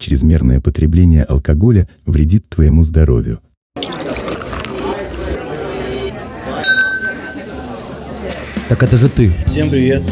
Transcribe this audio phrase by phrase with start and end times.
[0.00, 3.40] Чрезмерное потребление алкоголя вредит твоему здоровью.
[8.70, 9.30] Так это же ты.
[9.44, 10.02] Всем привет,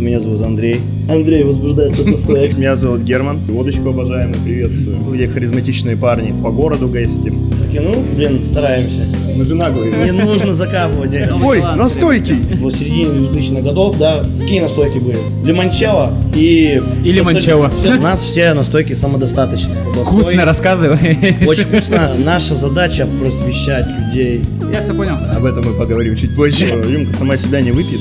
[0.00, 0.80] меня зовут Андрей.
[1.08, 2.54] Андрей возбуждается постоянно.
[2.58, 3.38] Меня зовут Герман.
[3.38, 5.14] Водочку обожаемый, приветствую.
[5.14, 7.34] Где харизматичные парни по городу гостим.
[7.76, 9.02] Такие, ну, блин, стараемся.
[9.36, 9.92] Мы же наглые.
[9.92, 11.12] Не нужно закапывать.
[11.44, 12.32] Ой, настойки!
[12.32, 15.18] В середине 2000-х годов, да, какие настойки были?
[15.44, 16.82] Лимончелло и...
[17.04, 17.70] И лимончелло.
[17.78, 19.76] Все- У нас все настойки самодостаточные.
[20.04, 21.18] Вкусно рассказывай.
[21.46, 22.12] Очень вкусно.
[22.24, 24.40] Наша задача просвещать людей.
[24.72, 25.16] Я все понял.
[25.36, 26.66] Об этом мы поговорим чуть позже.
[26.66, 28.00] Рюмка сама себя не выпьет.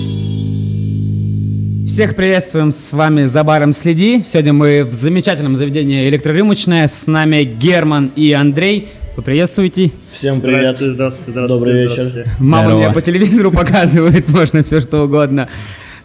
[1.85, 4.21] Всех приветствуем, с вами За баром следи.
[4.23, 6.87] Сегодня мы в замечательном заведении электрорюмочная.
[6.87, 8.87] С нами Герман и Андрей.
[9.15, 9.91] Поприветствуйте.
[10.11, 10.75] Всем привет.
[10.77, 11.65] Здравствуйте, здравствуйте, здравствуйте.
[11.65, 12.03] Добрый вечер.
[12.03, 12.29] здравствуйте.
[12.39, 12.79] Мама Здорово.
[12.79, 15.47] меня по телевизору показывает, можно все что угодно.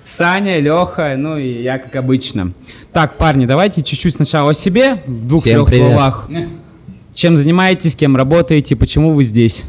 [0.05, 2.53] Саня, Леха, ну и я, как обычно.
[2.93, 6.29] Так, парни, давайте чуть-чуть сначала о себе, в двух-трех словах.
[7.13, 9.67] Чем занимаетесь, кем работаете, почему вы здесь?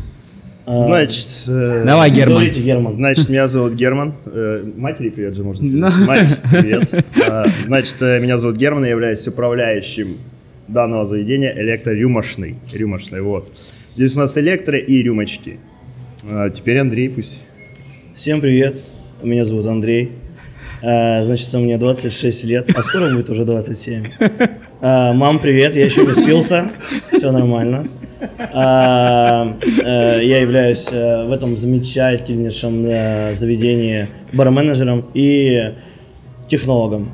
[0.68, 2.36] А, Значит, э, Давай, Герман.
[2.36, 2.96] Говорите, Герман.
[2.96, 4.14] Значит, меня зовут Герман.
[4.28, 5.66] Э, Матери привет же можно.
[5.66, 6.06] Ну.
[6.06, 7.06] Мать, привет.
[7.28, 10.18] А, Значит, э, меня зовут Герман, я являюсь управляющим
[10.72, 12.56] данного заведения электрорюмошный.
[12.74, 13.52] Рюмошный, вот.
[13.96, 15.60] Здесь у нас электро и рюмочки.
[16.26, 17.42] А, Теперь Андрей пусть.
[18.16, 18.82] Всем привет,
[19.22, 20.12] меня зовут Андрей.
[20.82, 24.06] А, значит, мне 26 лет, а скоро будет уже 27.
[24.84, 26.72] А, мам, привет, я еще не спился,
[27.12, 27.86] все нормально.
[28.54, 35.74] А, э, я являюсь э, в этом замечательнейшем э, заведении барменеджером и
[36.48, 37.10] технологом.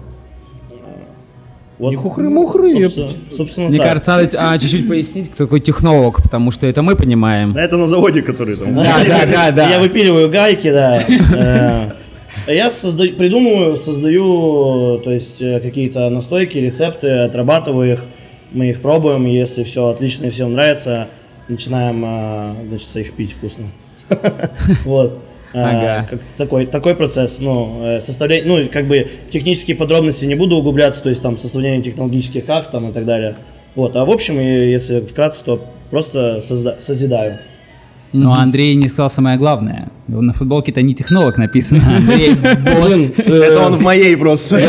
[1.79, 3.87] Вот, Не хухры-мухры, собственно, собственно Мне так.
[3.87, 7.53] кажется, надо а, чуть-чуть пояснить, кто такой технолог, потому что это мы понимаем.
[7.53, 8.73] Да это на заводе, который там.
[8.73, 9.69] Да, да, да, да.
[9.69, 11.03] Я выпиливаю гайки, да.
[12.47, 18.03] Э, Я создаю, придумываю, создаю, то есть э, какие-то настойки, рецепты, отрабатываю их,
[18.51, 21.09] мы их пробуем, если все отлично и всем нравится,
[21.49, 23.65] начинаем, э, значит, их пить вкусно.
[24.85, 25.19] Вот.
[25.53, 26.07] Э, Ага.
[26.09, 31.01] как такой, такой процесс, ну, э, составление, ну, как бы технические подробности не буду углубляться,
[31.01, 33.35] то есть там составление технологических акт там и так далее.
[33.75, 37.39] Вот, а в общем, если вкратце, то просто созда- созидаю.
[38.13, 39.89] Но Андрей не сказал самое главное.
[40.07, 41.83] На футболке-то не технолог написано.
[41.97, 43.11] Андрей босс.
[43.17, 44.61] Это он в моей просто.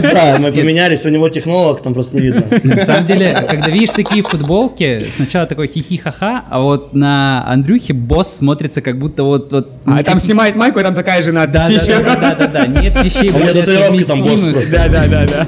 [0.00, 2.44] Да, мы поменялись, у него технолог, там просто не видно.
[2.62, 8.34] На самом деле, когда видишь такие футболки, сначала такой хихи-ха-ха, а вот на Андрюхе босс
[8.34, 9.52] смотрится как будто вот...
[9.52, 12.04] вот А там снимает майку, и там такая же надпись да, да, еще.
[12.04, 14.54] да, да, да, да, нет вещей А у меня более татуировки там босс совместимых.
[14.54, 14.72] просто.
[14.72, 15.46] Да, да, да, да.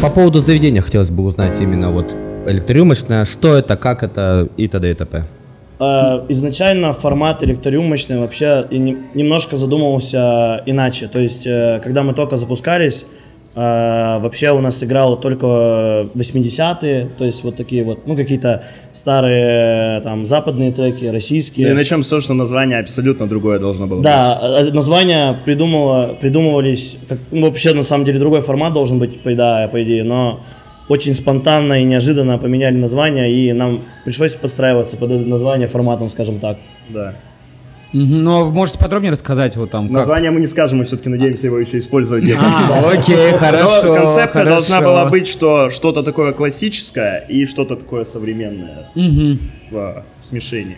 [0.00, 2.12] По поводу заведения хотелось бы узнать именно вот
[2.46, 4.90] электрорюмочная, что это, как это и т.д.
[4.90, 5.24] и т.п.
[5.78, 11.08] А, Изначально формат электрорюмочный вообще немножко задумывался иначе.
[11.08, 13.04] То есть, э, когда мы только запускались,
[13.54, 13.60] э,
[14.20, 20.24] вообще у нас играло только 80-е, то есть вот такие вот, ну какие-то старые там
[20.24, 21.66] западные треки, российские.
[21.66, 24.04] Ну И начнем с того, что название абсолютно другое должно было быть.
[24.04, 28.98] Да, а- а названия придумала, придумывались, как, ну, вообще на самом деле другой формат должен
[28.98, 30.40] быть, по, да, по идее, но
[30.92, 36.38] очень спонтанно и неожиданно поменяли название, и нам пришлось подстраиваться под это название форматом, скажем
[36.38, 36.58] так.
[36.90, 37.14] Да.
[37.94, 39.96] Но можете подробнее рассказать вот там как?
[39.96, 42.42] Название мы не скажем, мы все-таки надеемся его еще использовать где-то.
[42.44, 43.86] А, окей, хорошо.
[43.86, 44.92] Но концепция должна хорошо.
[44.92, 50.76] была быть, что что-то такое классическое и что-то такое современное в, в смешении.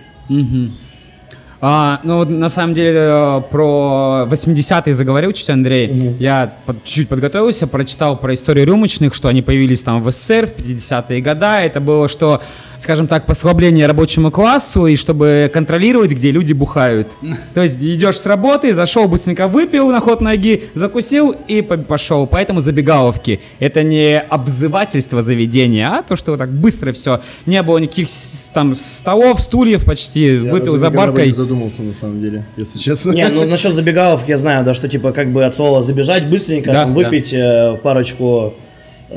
[1.66, 6.14] А, ну, вот на самом деле, э, про 80-е заговорил чуть Андрей.
[6.18, 10.52] Я под- чуть-чуть подготовился, прочитал про историю рюмочных, что они появились там в СССР в
[10.52, 11.46] 50-е годы.
[11.46, 12.42] Это было, что,
[12.78, 17.12] скажем так, послабление рабочему классу, и чтобы контролировать, где люди бухают.
[17.54, 22.26] То есть идешь с работы, зашел, быстренько выпил на ход ноги, закусил и по- пошел.
[22.26, 23.40] Поэтому забегаловки.
[23.58, 27.22] Это не обзывательство заведения, а то, что вот так быстро все.
[27.46, 28.08] Не было никаких
[28.52, 30.36] там столов, стульев почти.
[30.36, 31.32] выпил за баркой.
[31.54, 33.12] Задумался на самом деле, если честно.
[33.12, 36.72] Не, ну насчет забегаловки я знаю, да, что типа как бы от слова забежать быстренько,
[36.72, 37.00] Да, там, да.
[37.00, 38.54] выпить э, парочку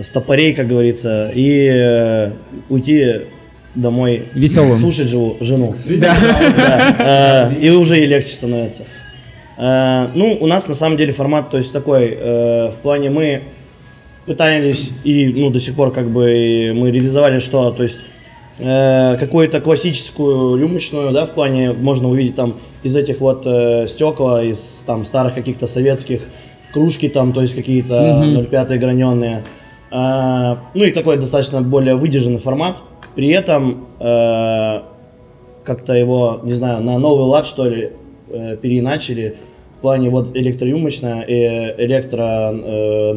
[0.01, 2.31] стопорей, как говорится, и э,
[2.69, 3.21] уйти
[3.75, 4.25] домой.
[4.33, 4.77] Весёлым.
[4.79, 5.73] Слушать живу, жену.
[5.89, 6.15] Да.
[6.57, 8.83] Да, э, и уже и легче становится.
[9.57, 13.41] Э, Ну, у нас на самом деле формат, то есть такой, э, в плане мы
[14.25, 17.99] пытались и, ну, до сих пор как бы мы реализовали что, то есть
[18.59, 24.43] э, какую-то классическую рюмочную, да, в плане можно увидеть там из этих вот э, стекла,
[24.43, 26.21] из там старых каких-то советских
[26.73, 29.43] кружки там, то есть какие-то 0,5 граненые.
[29.89, 32.77] А, ну и такой достаточно более выдержанный формат.
[33.15, 34.81] При этом э,
[35.63, 37.91] как-то его, не знаю, на новый лад, что ли,
[38.29, 39.37] э, переиначили
[39.77, 43.13] в плане вот электрорюмочная и электро э,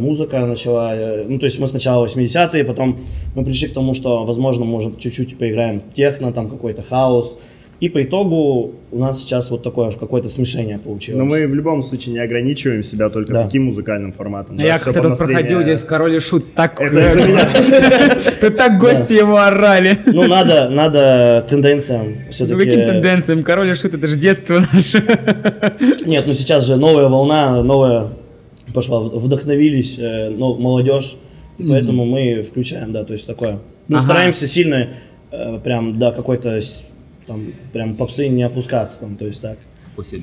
[0.46, 2.98] начала, э, ну то есть мы сначала 80-е, потом
[3.34, 7.38] мы пришли к тому, что возможно может чуть-чуть поиграем техно, там какой-то хаос,
[7.80, 11.18] и по итогу у нас сейчас вот такое какое-то смешение получилось.
[11.18, 13.44] Но мы в любом случае не ограничиваем себя только Да.
[13.44, 14.56] таким музыкальным форматом.
[14.56, 16.78] да, Я как-то тут проходил здесь король и шут, так,
[18.40, 19.98] тут так гости его орали.
[20.06, 22.54] Ну надо, надо тенденциям все-таки.
[22.58, 23.42] Ну, каким тенденциям?
[23.42, 25.02] Король и шут, это же детство наше.
[26.06, 28.08] Нет, ну сейчас же новая волна, новая
[28.74, 31.16] пошла, вдохновились, ну, молодежь,
[31.58, 33.58] и поэтому мы включаем, да, то есть такое.
[33.88, 34.04] Ну, Ага.
[34.06, 34.88] стараемся сильно,
[35.32, 36.60] э, прям, до какой-то,
[37.26, 39.58] там, прям попсы не опускаться, там, то есть так.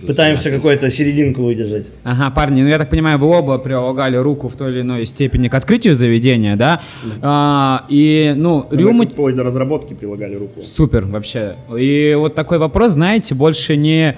[0.08, 1.92] Пытаемся какую-то серединку выдержать.
[2.04, 5.50] Ага, парни, ну я так понимаю, вы оба прилагали руку в той или иной степени
[5.50, 6.82] к открытию заведения, да?
[7.22, 9.10] А, и, ну, Мы рюмоч...
[9.10, 10.62] вплоть до разработки прилагали руку.
[10.62, 11.58] Супер, вообще.
[11.78, 14.18] И вот такой вопрос, знаете, больше не,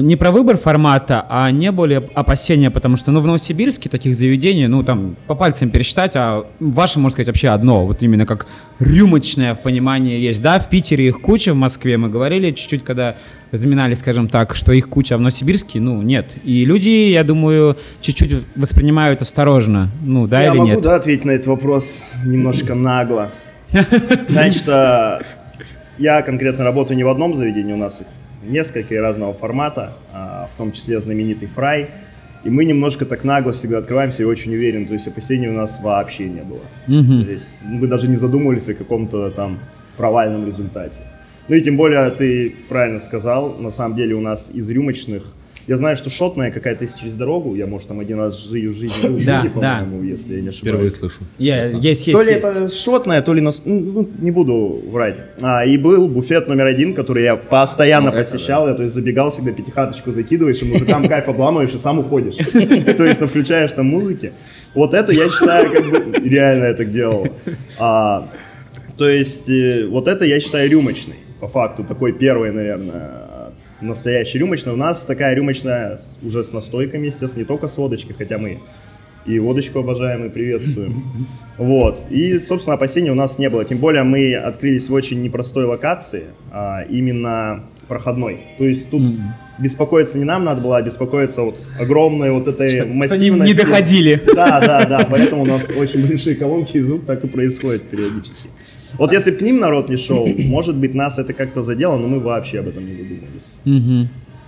[0.00, 4.66] не про выбор формата, а не более опасения, потому что, ну, в Новосибирске таких заведений,
[4.66, 8.46] ну, там, по пальцам пересчитать, а ваше, можно сказать, вообще одно, вот именно как
[8.78, 13.16] рюмочное в понимании есть, да, в Питере их куча, в Москве мы говорили чуть-чуть, когда
[13.52, 16.26] разминали, скажем так, что их куча, а в Новосибирске, ну, нет.
[16.44, 20.80] И люди, я думаю, чуть-чуть воспринимают осторожно, ну, да Я или могу, нет?
[20.80, 23.30] да, ответить на этот вопрос немножко нагло.
[24.28, 25.22] Значит, а,
[25.98, 28.06] я конкретно работаю не в одном заведении, у нас их
[28.42, 31.90] несколько разного формата, а, в том числе знаменитый фрай.
[32.44, 35.80] И мы немножко так нагло всегда открываемся и очень уверен, то есть опасений у нас
[35.82, 36.60] вообще не было.
[37.24, 39.58] То есть мы даже не задумывались о каком-то там
[39.96, 41.00] провальном результате.
[41.48, 45.24] Ну и тем более ты правильно сказал, на самом деле у нас из рюмочных
[45.66, 47.54] я знаю, что шотная какая-то есть через дорогу.
[47.56, 49.78] Я, может, там один раз жи- в жизни был Да, Жиге, да.
[49.80, 50.58] по-моему, если я не ошибаюсь.
[50.60, 51.18] Впервые слышу.
[51.38, 52.46] Я- есть, есть, То ли есть.
[52.46, 53.62] это шотная, то ли нас...
[53.64, 55.18] ну, ну, не буду врать.
[55.42, 58.68] А, и был буфет номер один, который я постоянно посещал.
[58.68, 62.34] Я, то есть, забегал всегда, пятихаточку закидываешь, и мужикам кайф обламываешь, и сам уходишь.
[62.36, 64.32] То есть, ну, включаешь там музыки.
[64.74, 67.28] Вот это, я считаю, как бы реально я так делал.
[67.78, 68.28] А,
[68.96, 71.16] То есть, э, вот это, я считаю, рюмочный.
[71.40, 73.10] По факту, такой первый, наверное,
[73.80, 74.72] настоящий рюмочный.
[74.72, 78.60] У нас такая рюмочная уже с настойками, естественно, не только с водочкой, хотя мы
[79.26, 81.02] и водочку обожаем и приветствуем.
[81.58, 82.00] Вот.
[82.10, 83.64] И, собственно, опасений у нас не было.
[83.64, 88.40] Тем более мы открылись в очень непростой локации, а именно проходной.
[88.58, 89.02] То есть тут
[89.58, 93.52] беспокоиться не нам надо было, а беспокоиться вот огромной вот этой Что- что массивности.
[93.54, 94.22] не доходили.
[94.34, 95.08] Да, да, да.
[95.10, 98.50] Поэтому у нас очень большие колонки и звук так и происходит периодически.
[98.94, 102.06] Вот если бы к ним народ не шел, может быть, нас это как-то задело, но
[102.06, 103.44] мы вообще об этом не задумывались.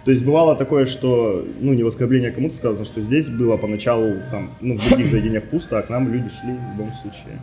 [0.04, 4.14] То есть бывало такое, что, ну, не в оскорбление кому-то сказано, что здесь было поначалу,
[4.30, 7.38] там, ну, в других заведениях пусто, а к нам люди шли в любом случае.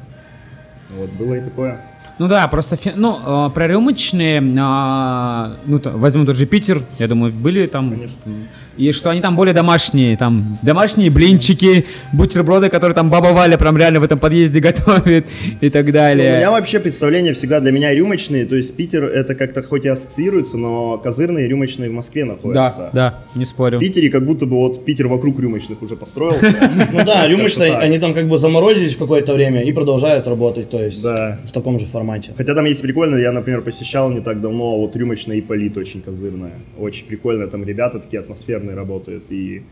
[0.90, 1.80] Вот, было и такое.
[2.18, 3.18] Ну да, просто, фи- ну,
[3.48, 7.92] э, про рюмочные, а, ну, то- возьмем тот же Питер, я думаю, были там,
[8.26, 8.48] м,
[8.78, 13.78] и что они там более домашние, там, домашние блинчики, бутерброды, которые там баба Валя прям
[13.78, 15.26] реально в этом подъезде готовит
[15.60, 16.38] и так Ну, у далее.
[16.38, 20.58] меня вообще представление всегда для меня рюмочные, то есть Питер это как-то хоть и ассоциируется,
[20.58, 22.92] но козырные рюмочные в Москве находятся.
[22.94, 23.78] Да, да, не спорю.
[23.78, 26.46] В Питере как будто бы вот Питер вокруг рюмочных уже построился.
[26.94, 30.82] Ну да, рюмочные, они там как бы заморозились в какое-то время и продолжают работать, то
[30.82, 32.05] есть в таком же формате.
[32.38, 36.54] Хотя там есть прикольно, я, например, посещал не так давно, вот рюмочная Ипполит очень козырная.
[36.78, 39.24] Очень прикольно, там ребята такие атмосферные работают.
[39.30, 39.64] И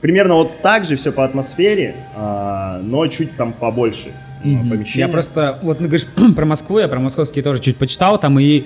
[0.00, 4.12] примерно вот так же все по атмосфере, а, но чуть там побольше
[4.44, 5.06] а, помещения.
[5.06, 6.06] Я просто, вот, ну, говоришь,
[6.36, 8.64] про Москву, я про московские тоже чуть почитал, там и э,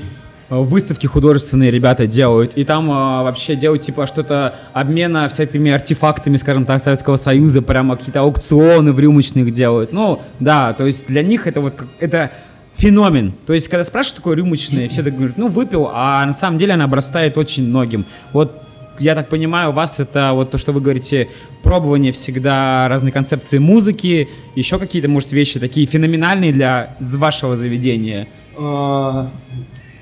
[0.50, 6.66] выставки художественные ребята делают, и там э, вообще делают, типа, что-то обмена всякими артефактами, скажем
[6.66, 9.92] так, Советского Союза, прямо какие-то аукционы в рюмочных делают.
[9.92, 12.32] Ну, да, то есть для них это вот, это
[12.80, 13.32] феномен.
[13.46, 16.74] То есть, когда спрашивают такое рюмочное, все так говорят, ну, выпил, а на самом деле
[16.74, 18.06] она обрастает очень многим.
[18.32, 18.62] Вот
[18.98, 21.28] я так понимаю, у вас это вот то, что вы говорите,
[21.62, 28.28] пробование всегда разной концепции музыки, еще какие-то, может, вещи такие феноменальные для вашего заведения.
[28.58, 29.30] А,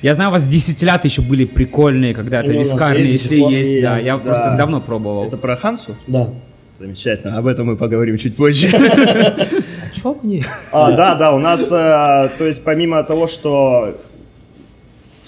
[0.03, 3.95] Я знаю, у вас десятилята еще были прикольные, когда-то вискарные, есть, если пор есть, да,
[3.95, 4.23] есть, я да.
[4.23, 5.27] просто давно пробовал.
[5.27, 5.97] Это про Хансу?
[6.07, 6.29] Да.
[6.79, 8.69] Замечательно, об этом мы поговорим чуть позже.
[10.23, 10.45] Мне?
[10.73, 13.97] А, да, да, у нас, э, то есть помимо того, что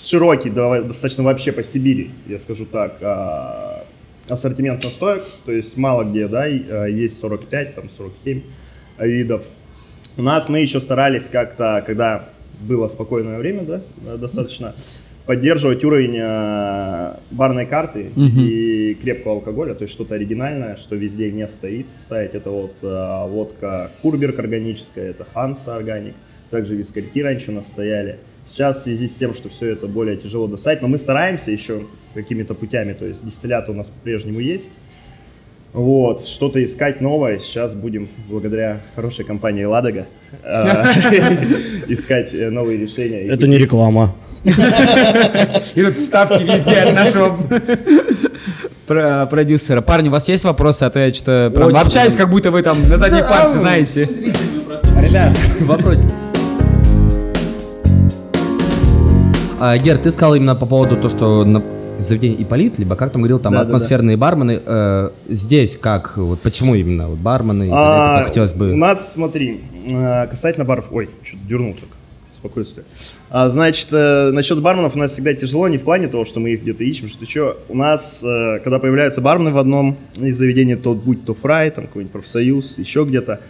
[0.01, 3.85] широкий, достаточно вообще по Сибири, я скажу так, а,
[4.29, 8.43] ассортимент настоек, то есть мало где, да, а, есть 45, там 47
[8.99, 9.45] видов.
[10.17, 12.29] У нас мы еще старались как-то, когда
[12.61, 14.75] было спокойное время, да, достаточно,
[15.31, 21.47] поддерживать уровень э, барной карты и крепкого алкоголя, то есть что-то оригинальное, что везде не
[21.47, 21.87] стоит.
[22.03, 26.17] Ставить это вот э, водка Курберг органическая, это Ханса органик,
[26.51, 28.19] также вискарьки раньше у нас стояли.
[28.45, 31.83] Сейчас в связи с тем, что все это более тяжело достать, но мы стараемся еще
[32.13, 34.73] какими-то путями, то есть дистилляты у нас по-прежнему есть,
[35.73, 40.07] Вот, что-то искать новое сейчас будем, благодаря хорошей компании «Ладога»,
[40.43, 40.85] э,
[41.89, 43.21] искать э, новые решения.
[43.29, 44.17] Это не реклама.
[44.45, 47.37] И тут вставки везде от нашего
[48.89, 49.81] про- продюсера.
[49.81, 50.83] Парни, у вас есть вопросы?
[50.83, 54.09] А то я что-то прям общаюсь, как будто вы там на задней парте, знаете.
[55.01, 55.99] Ребят, вопрос.
[59.61, 61.63] А, Гер, ты сказал именно по поводу то, что на
[62.03, 63.77] заведение Иполит, либо как там говорил, там Да-да-да.
[63.77, 64.61] атмосферные бармены.
[64.65, 67.69] Э, здесь как, вот почему именно вот бармены?
[67.73, 68.73] А, хотелось бы.
[68.73, 70.89] У нас, смотри, э, касательно баров...
[70.93, 71.89] Ой, что-то дернул так.
[72.33, 72.87] Спокойствие.
[73.29, 76.53] А, значит, э, насчет барменов у нас всегда тяжело, не в плане того, что мы
[76.53, 77.59] их где-то ищем, что что.
[77.69, 81.87] У нас, э, когда появляются бармены в одном из заведений, то будь то фрай, там
[81.87, 83.41] какой-нибудь профсоюз, еще где-то,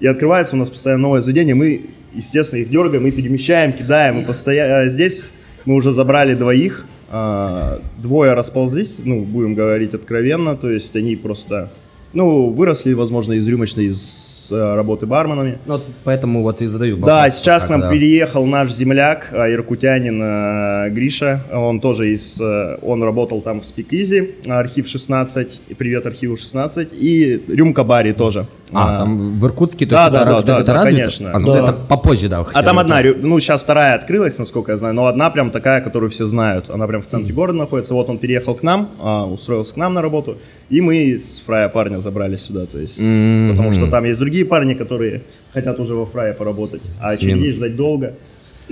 [0.00, 1.82] и открывается у нас постоянно новое заведение, мы,
[2.14, 4.88] естественно, их дергаем, мы перемещаем, кидаем, и постоянно...
[4.88, 5.30] Здесь
[5.66, 11.70] мы уже забрали двоих, а, двое расползлись, ну, будем говорить откровенно, то есть они просто,
[12.12, 15.58] ну, выросли, возможно, из рюмочной, из э, работы барменами.
[15.66, 17.90] Ну, вот поэтому вот и задаю Да, вопрос, сейчас как, к нам да.
[17.90, 21.44] переехал наш земляк, а, иркутянин э, Гриша.
[21.52, 22.40] Он тоже из...
[22.40, 25.60] э, Он работал там в Спикизи, архив 16.
[25.68, 26.90] И привет архиву 16.
[26.92, 28.46] И Рюмка Бари тоже.
[28.76, 30.96] А, там в Иркутске, то Да, есть да, это, да, это да, развито?
[30.96, 31.30] конечно.
[31.32, 31.58] А, ну, Да.
[31.64, 32.44] это попозже, да.
[32.52, 36.10] А там одна, ну, сейчас вторая открылась, насколько я знаю, но одна прям такая, которую
[36.10, 36.68] все знают.
[36.70, 37.94] Она прям в центре города находится.
[37.94, 40.38] Вот он переехал к нам, а, устроился к нам на работу,
[40.70, 43.50] и мы с фрая парня забрали сюда, то есть, Мгм.
[43.52, 45.22] потому что там есть другие парни, которые
[45.52, 47.36] хотят уже во фрае поработать, а Смену.
[47.36, 48.14] очередей ждать долго.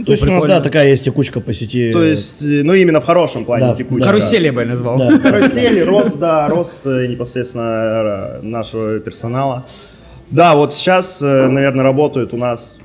[0.04, 1.92] То есть у нас, да, такая есть текучка по сети.
[1.92, 4.06] То есть, э, ну, именно в хорошем плане Да, текучка.
[4.06, 4.98] Карусель я бы назвал.
[4.98, 5.18] Да.
[5.18, 9.64] Карусель, рост, да, рост э, непосредственно э, нашего персонала.
[10.30, 12.78] Да, вот сейчас, наверное, работают у нас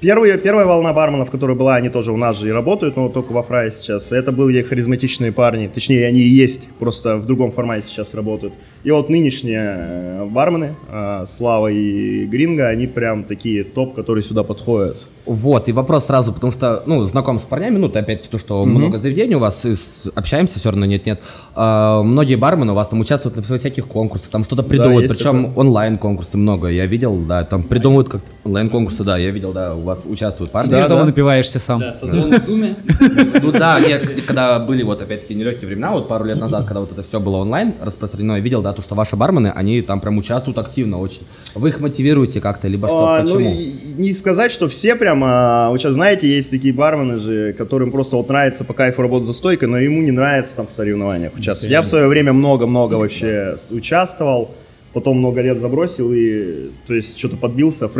[0.00, 3.32] Первые, первая волна барменов, которая была, они тоже у нас же и работают, но только
[3.32, 4.12] во фрае сейчас.
[4.12, 8.54] Это были харизматичные парни, точнее, они и есть, просто в другом формате сейчас работают.
[8.84, 14.44] И вот нынешние э, бармены, э, Слава и Гринго, они прям такие топ, которые сюда
[14.44, 15.08] подходят.
[15.26, 18.98] Вот, и вопрос сразу, потому что, ну, знаком с парнями, ну, опять-таки то, что много
[18.98, 21.20] заведений у вас, и с- общаемся все равно, нет-нет.
[21.54, 25.52] А, многие бармены у вас там участвуют на всяких конкурсах, там что-то придумывают, есть причем
[25.56, 30.50] онлайн-конкурсы много, я видел, да, там придумывают как онлайн-конкурсы, да, я видел, да, вас участвуют
[30.50, 30.68] парни.
[30.68, 31.80] Смотри, что напиваешься сам.
[31.80, 32.76] Да, созвон в зуме.
[33.42, 36.92] Ну да, я, когда были вот опять-таки нелегкие времена, вот пару лет назад, когда вот
[36.92, 40.18] это все было онлайн распространено, я видел, да, то, что ваши бармены, они там прям
[40.18, 41.22] участвуют активно очень.
[41.54, 43.54] Вы их мотивируете как-то, либо что, А, ну, почему?
[43.98, 48.16] не сказать, что все прям, а, вот сейчас, знаете, есть такие бармены же, которым просто
[48.16, 51.72] вот нравится по кайфу работать за стойкой, но ему не нравится там в соревнованиях участвовать.
[51.72, 54.50] Я в свое время много-много вообще участвовал,
[54.92, 57.96] потом много лет забросил и, то есть, что-то подбился, в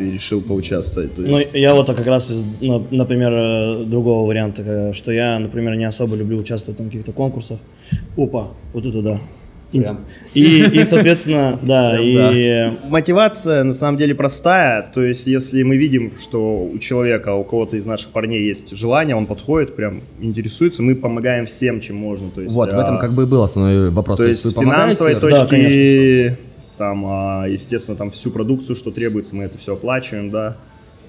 [0.00, 1.14] и решил поучаствовать.
[1.14, 1.52] то есть.
[1.52, 2.44] Ну, я вот как раз из,
[2.90, 7.58] например, э, другого варианта, э, что я, например, не особо люблю участвовать в каких-то конкурсах.
[8.16, 9.20] Опа, вот это да.
[9.72, 9.82] И,
[10.34, 16.12] и, и, соответственно, да, и Мотивация на самом деле простая, то есть если мы видим,
[16.20, 20.94] что у человека, у кого-то из наших парней есть желание, он подходит, прям интересуется, мы
[20.96, 22.30] помогаем всем, чем можно.
[22.30, 24.16] То есть, Вот, в этом а, как бы и был основной вопрос.
[24.16, 26.36] То есть с финансовой Да, точки, конечно.
[26.76, 30.56] там, а, естественно, там всю продукцию, что требуется, мы это все оплачиваем, да.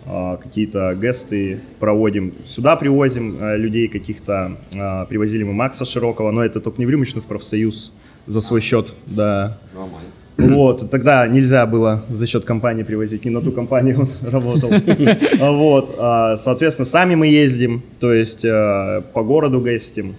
[0.05, 2.33] А, Какие-то гесты проводим.
[2.45, 4.57] Сюда привозим а, людей каких-то.
[4.77, 7.93] а, Привозили мы Макса Широкого, но это только не в рюмочную, в профсоюз
[8.25, 9.57] за свой счет, да.
[10.37, 14.71] Вот, тогда нельзя было за счет компании привозить, не на ту компанию он работал.
[15.39, 20.15] А, Вот, а, соответственно, сами мы ездим, то есть э, по городу гостим.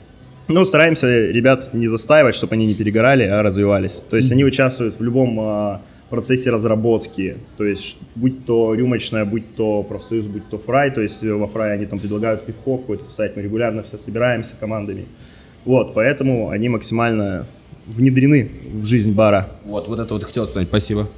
[0.49, 4.05] Ну, стараемся ребят не застаивать, чтобы они не перегорали, а развивались.
[4.09, 5.81] То есть они участвуют в любом а,
[6.13, 7.39] процессе разработки.
[7.57, 10.91] То есть, будь то рюмочная, будь то профсоюз, будь то фрай.
[10.91, 13.35] То есть во фрай они там предлагают пивко какое-то писать.
[13.35, 15.07] Мы регулярно все собираемся командами.
[15.65, 17.47] Вот, поэтому они максимально
[17.87, 19.51] внедрены в жизнь бара.
[19.65, 21.09] Вот, вот это вот хотел сказать, спасибо.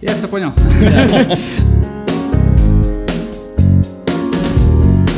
[0.00, 0.52] Я все понял.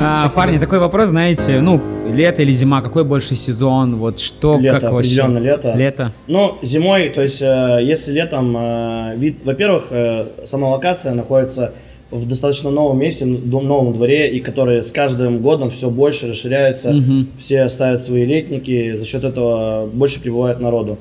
[0.05, 4.81] А, парни, такой вопрос, знаете, ну, лето или зима, какой больше сезон, вот что, Лето,
[4.81, 5.21] как вообще?
[5.21, 5.73] определенно лето.
[5.77, 6.13] Лето.
[6.27, 11.73] Ну, зимой, то есть, э, если летом, э, вид, во-первых, э, сама локация находится
[12.13, 16.91] в достаточно новом месте, дом- новом дворе, и который с каждым годом все больше расширяется,
[17.39, 20.99] все ставят свои летники, за счет этого больше прибывает народу.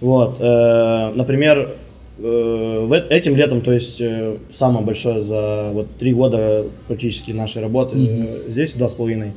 [0.00, 1.74] Вот, э, например,
[2.18, 7.32] э, в эт- этим летом, то есть э, самое большое за вот три года практически
[7.32, 9.32] нашей работы э, здесь два с половиной.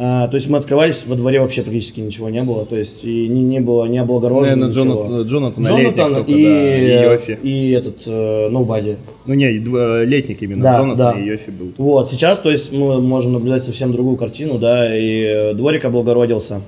[0.00, 3.26] А, то есть мы открывались, во дворе вообще практически ничего не было, то есть и
[3.26, 4.84] не, не было не облагорожено Наверное, ничего.
[5.04, 7.38] Джонатан, Джонатан, Джонатан Летник только, и, да, и Йофи.
[7.42, 8.96] и этот э, Nobody.
[9.26, 11.20] Ну не, дв- летник именно, Да, Джонатан да.
[11.20, 11.72] и Йофи был.
[11.78, 16.60] Вот, сейчас, то есть мы можем наблюдать совсем другую картину, да, и э, дворик облагородился.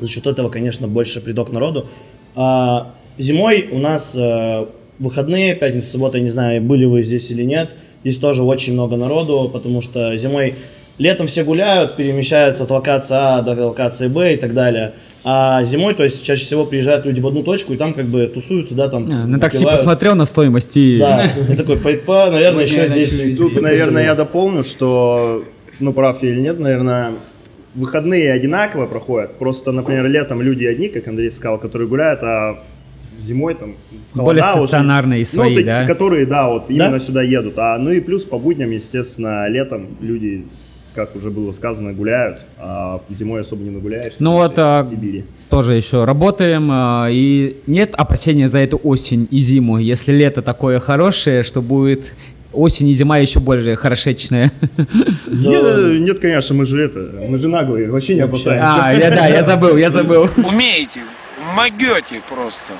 [0.00, 1.86] За счет этого, конечно, больше придок народу.
[2.34, 4.66] А зимой у нас э,
[4.98, 7.76] выходные, пятница, суббота, я не знаю, были вы здесь или нет.
[8.02, 10.54] Здесь тоже очень много народу, потому что зимой,
[10.98, 14.94] летом все гуляют, перемещаются от локации А до локации Б и так далее.
[15.28, 18.28] А зимой, то есть чаще всего приезжают люди в одну точку и там как бы
[18.28, 19.04] тусуются, да, там.
[19.10, 20.98] А, На такси посмотрел на стоимость и...
[20.98, 23.36] Да, и такой, по, наверное, еще я здесь.
[23.36, 25.44] Тут, наверное, я дополню, что,
[25.80, 27.14] ну, прав я или нет, наверное,
[27.74, 29.36] выходные одинаково проходят.
[29.38, 32.60] Просто, например, летом люди одни, как Андрей сказал, которые гуляют, а
[33.18, 33.74] зимой там
[34.12, 35.86] в Более холода уже- стационарные свои, ну, да?
[35.86, 36.98] которые, да, вот именно Да?
[37.00, 37.54] сюда едут.
[37.58, 40.44] А, ну и плюс по будням, естественно, летом люди,
[40.96, 44.22] как уже было сказано, гуляют, а зимой особо не нагуляешься.
[44.22, 45.24] Ну вот, в а, Сибири.
[45.50, 50.80] Тоже еще работаем, а, и нет опасения за эту осень и зиму, если лето такое
[50.80, 52.14] хорошее, что будет
[52.52, 54.50] осень и зима еще более хорошечная.
[55.26, 58.86] Нет, нет, конечно, мы же это, мы же наглые, вообще не опасаемся.
[58.86, 60.30] А, я, да, я забыл, я забыл.
[60.38, 61.00] Умеете,
[61.54, 62.72] могете просто.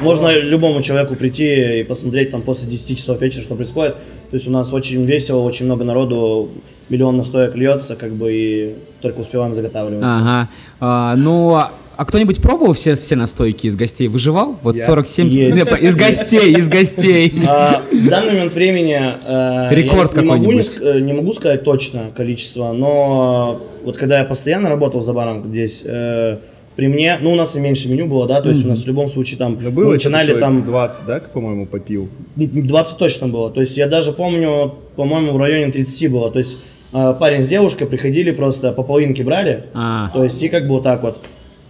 [0.00, 3.96] Можно любому человеку прийти и посмотреть там после 10 часов вечера, что происходит.
[4.32, 6.52] То есть у нас очень весело, очень много народу,
[6.88, 10.02] миллион настоек льется, как бы, и только успеваем заготавливать.
[10.02, 10.48] Ага.
[10.80, 14.08] А, ну, а кто-нибудь пробовал все, все настойки из гостей?
[14.08, 14.56] Выживал?
[14.62, 14.86] Вот Я.
[14.86, 15.28] 47...
[15.28, 15.56] Есть.
[15.58, 17.42] Нет, Из гостей, из гостей.
[17.46, 21.62] А, в данный момент времени э, Рекорд я не могу, не, э, не могу сказать
[21.62, 26.38] точно количество, но вот когда я постоянно работал за баром здесь, э,
[26.76, 28.86] при мне, ну у нас и меньше меню было, да, то есть у нас в
[28.86, 32.08] любом случае там Ну, было что-то начинали там 20, да, по-моему, попил.
[32.36, 33.50] 20 точно было.
[33.50, 36.30] То есть я даже помню, по-моему, в районе 30 было.
[36.30, 36.58] То есть
[36.92, 39.64] э, парень с девушкой приходили просто по половинке брали.
[39.74, 40.10] А.
[40.14, 41.18] То есть и как бы вот так вот.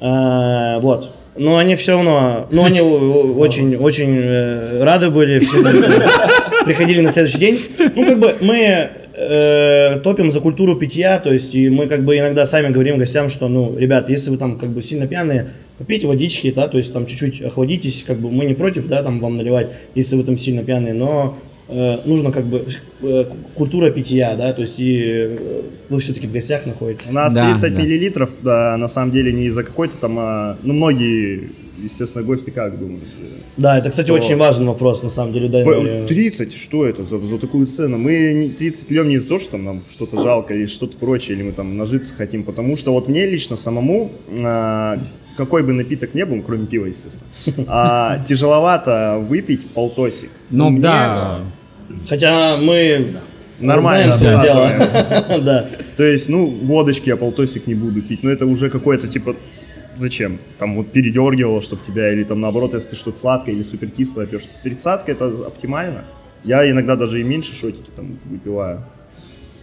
[0.01, 1.11] Э, вот.
[1.35, 5.39] Но они все равно, ну они очень, очень э, рады были,
[6.65, 7.61] приходили на следующий день.
[7.97, 12.19] Ну как бы мы э, топим за культуру питья, то есть и мы как бы
[12.19, 16.07] иногда сами говорим гостям, что, ну, ребят, если вы там как бы сильно пьяные, попейте
[16.07, 19.37] водички, да, то есть там чуть-чуть охладитесь, как бы мы не против, да, там вам
[19.37, 21.37] наливать, если вы там сильно пьяные, но
[21.69, 22.67] э, нужно как бы
[23.03, 27.11] э, культура питья, да, то есть и э, вы все-таки в гостях находитесь.
[27.11, 27.83] У нас Да, 30 да.
[27.83, 32.79] миллилитров, да, на самом деле не из-за какой-то там, а, ну, многие, естественно, гости как
[32.79, 33.05] думают?
[33.57, 35.65] Да, это, кстати, очень важный вопрос, на самом деле, да.
[35.65, 37.99] П- э, 30, что это за, за такую цену?
[37.99, 41.37] Мы не- 30 льем не из-за того, что там нам что-то жалко или что-то прочее,
[41.37, 44.97] или мы там нажиться хотим, потому что вот мне лично самому, а,
[45.37, 47.29] какой бы напиток не был, кроме пива, естественно,
[47.69, 50.31] а, тяжеловато выпить полтосик.
[50.51, 51.41] Ну мне да.
[52.09, 53.17] Хотя мы
[53.61, 55.41] Нормально знаем свое дело.
[55.43, 55.69] Да.
[55.97, 59.37] То есть, ну, водочки я полтосик не буду пить, но это уже какое-то типа
[59.97, 60.39] зачем?
[60.59, 64.27] Там вот передергивало, чтобы тебя, или там наоборот, если ты что-то сладкое или супер кислое
[64.27, 64.45] пьешь.
[64.63, 66.05] Тридцатка это оптимально.
[66.45, 68.85] Я иногда даже и меньше шотики там выпиваю.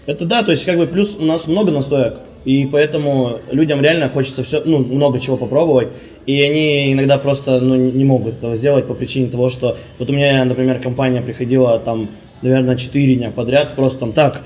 [0.05, 4.09] Это да, то есть как бы плюс у нас много настоек, и поэтому людям реально
[4.09, 5.89] хочется все, ну, много чего попробовать,
[6.25, 10.13] и они иногда просто, ну, не могут этого сделать по причине того, что вот у
[10.13, 12.09] меня, например, компания приходила там,
[12.41, 14.41] наверное, 4 дня подряд, просто там так,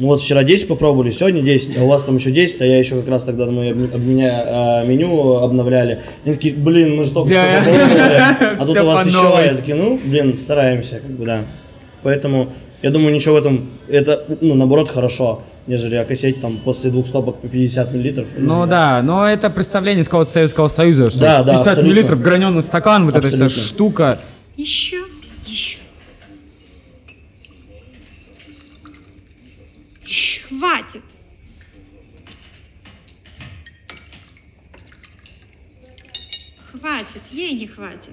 [0.00, 2.78] ну вот вчера 10 попробовали, сегодня 10, а у вас там еще 10, а я
[2.78, 6.02] еще как раз тогда мы меня а, меню обновляли.
[6.24, 7.58] Они такие, блин, мы же только что Да.
[7.58, 11.44] попробовали, а тут у вас еще, я такие, ну, блин, стараемся, как бы, да.
[12.02, 12.48] Поэтому,
[12.82, 17.40] я думаю, ничего в этом, это, ну, наоборот, хорошо, нежели окосеть там после двух стопок
[17.42, 18.28] по 50 миллилитров.
[18.38, 21.88] Ну да, но это представление из какого-то Советского Союза, что Да, да, 50 абсолютно.
[21.90, 23.62] миллилитров граненый стакан, вот эта вся Абсолютно.
[23.62, 24.18] штука.
[24.56, 25.02] Еще,
[25.46, 25.78] еще.
[30.10, 31.02] Хватит.
[36.72, 38.12] Хватит, ей не хватит.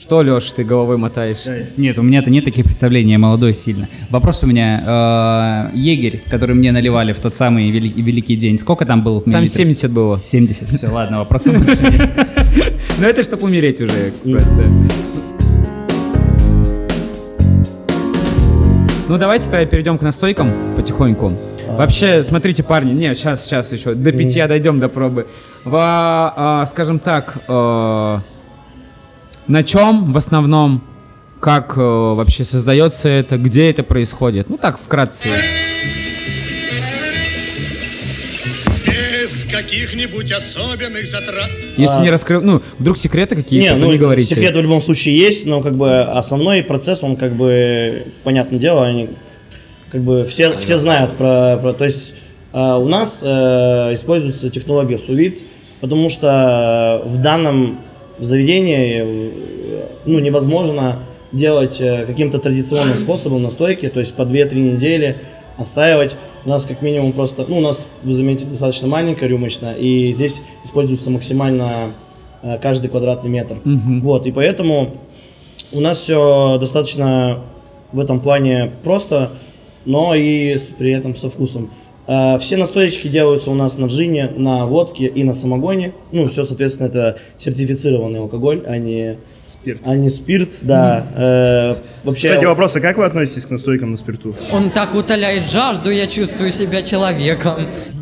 [0.00, 1.44] Что, Леш, ты головой мотаешь?
[1.76, 3.88] Нет, у меня-то нет таких представлений, я молодой сильно.
[4.10, 5.70] Вопрос у меня.
[5.74, 9.20] э, егерь, который мне наливали в тот самый вели- великий день, сколько там было?
[9.20, 9.56] Там миллилитров?
[9.56, 10.20] 70 было.
[10.22, 12.10] 70, все, ладно, вопросов больше нет.
[12.98, 14.64] Ну это чтобы умереть уже просто.
[19.08, 21.32] Ну давайте тогда перейдем к настойкам потихоньку.
[21.70, 25.26] Вообще, смотрите, парни, не, сейчас, сейчас еще до питья дойдем до пробы.
[25.64, 28.18] Во, а, скажем так, э,
[29.46, 30.84] на чем в основном,
[31.40, 34.50] как э, вообще создается это, где это происходит?
[34.50, 35.30] Ну так, вкратце.
[39.50, 41.50] Каких-нибудь особенных затрат.
[41.76, 44.34] Если не раскрыл, ну, вдруг секреты какие-то, ну, не говорите.
[44.34, 48.84] секрет в любом случае есть, но как бы основной процесс, он как бы, понятное дело,
[48.86, 49.10] они
[49.90, 52.14] как бы все, все знают про, про- то есть
[52.52, 55.40] э, у нас э, используется технология сувид,
[55.80, 57.80] потому что в данном
[58.18, 59.32] заведении
[60.04, 61.00] ну, невозможно
[61.32, 65.16] делать э, каким-то традиционным способом настойки, то есть по 2-3 недели
[65.56, 66.16] отстаивать.
[66.44, 70.42] У нас как минимум просто, ну, у нас, вы заметили, достаточно маленькая рюмочная, и здесь
[70.64, 71.94] используется максимально
[72.42, 73.58] э, каждый квадратный метр.
[74.02, 74.90] Вот, и поэтому
[75.72, 77.40] у нас все достаточно
[77.92, 79.32] в этом плане просто,
[79.84, 81.70] но и при этом со вкусом.
[82.08, 85.92] Э, Все настоечки делаются у нас на джине, на водке и на самогоне.
[86.10, 89.82] Ну, все, соответственно, это сертифицированный алкоголь, а не, Спирт.
[89.86, 91.04] а не спирт, да.
[91.14, 94.34] Э, Вообще, Кстати, вопрос, а как вы относитесь к настойкам на спирту?
[94.52, 97.54] Он так утоляет жажду, я чувствую себя человеком.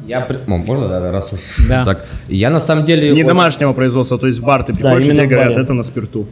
[0.06, 1.84] Я, при- М, можно, да, раз уж Да.
[1.84, 2.06] так.
[2.28, 3.10] Я на самом деле...
[3.10, 5.52] Не вот- домашнего производства, то есть в бар ты приходишь, и именно тебе в говорят,
[5.54, 5.64] баре.
[5.64, 6.26] это на спирту.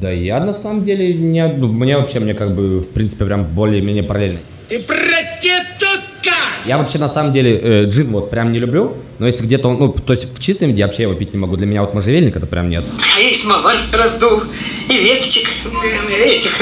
[0.00, 1.46] Да я на самом деле не...
[1.46, 4.40] ну, мне вообще, мне как бы, в принципе, прям более-менее параллельно.
[4.68, 6.34] Ты проститутка!
[6.66, 9.78] Я вообще на самом деле э, джин вот прям не люблю, но если где-то он,
[9.78, 11.56] ну, то есть в чистом виде вообще его пить не могу.
[11.56, 12.84] Для меня вот можжевельник это прям нет.
[12.84, 14.42] А я и самовар раздул,
[14.90, 16.52] и веточек э, этих,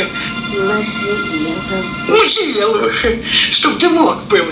[2.08, 3.06] можжевеловых,
[3.50, 4.44] чтоб дымок был.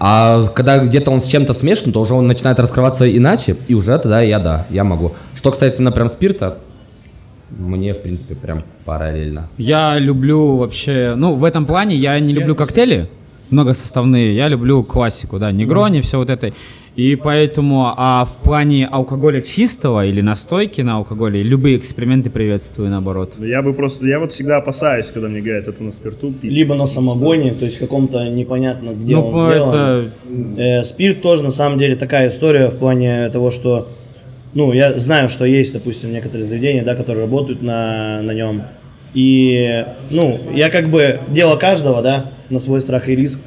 [0.00, 3.98] А когда где-то он с чем-то смешан, то уже он начинает раскрываться иначе, и уже
[3.98, 5.16] тогда я да, я могу.
[5.34, 6.58] Что касается именно прям спирта,
[7.50, 9.48] мне, в принципе, прям параллельно.
[9.58, 13.08] Я люблю вообще, ну, в этом плане я не люблю коктейли
[13.50, 16.52] многосоставные, я люблю классику, да, негрони, все вот это.
[16.96, 23.34] И поэтому, а в плане алкоголя чистого или настойки на алкоголе, любые эксперименты приветствую, наоборот.
[23.38, 26.50] Ну, Я бы просто, я вот всегда опасаюсь, когда мне говорят, это на спирту пить.
[26.50, 29.68] либо на самогоне, то есть каком-то непонятно, где Ну, он по- сделан.
[29.70, 30.10] это-
[30.60, 33.86] Э, спирт тоже на самом деле такая история в плане того, что,
[34.54, 38.62] ну, я знаю, что есть, допустим, некоторые заведения, да, которые работают на, на нем.
[39.14, 43.40] И, ну, я как бы дело каждого, да, на свой страх и риск.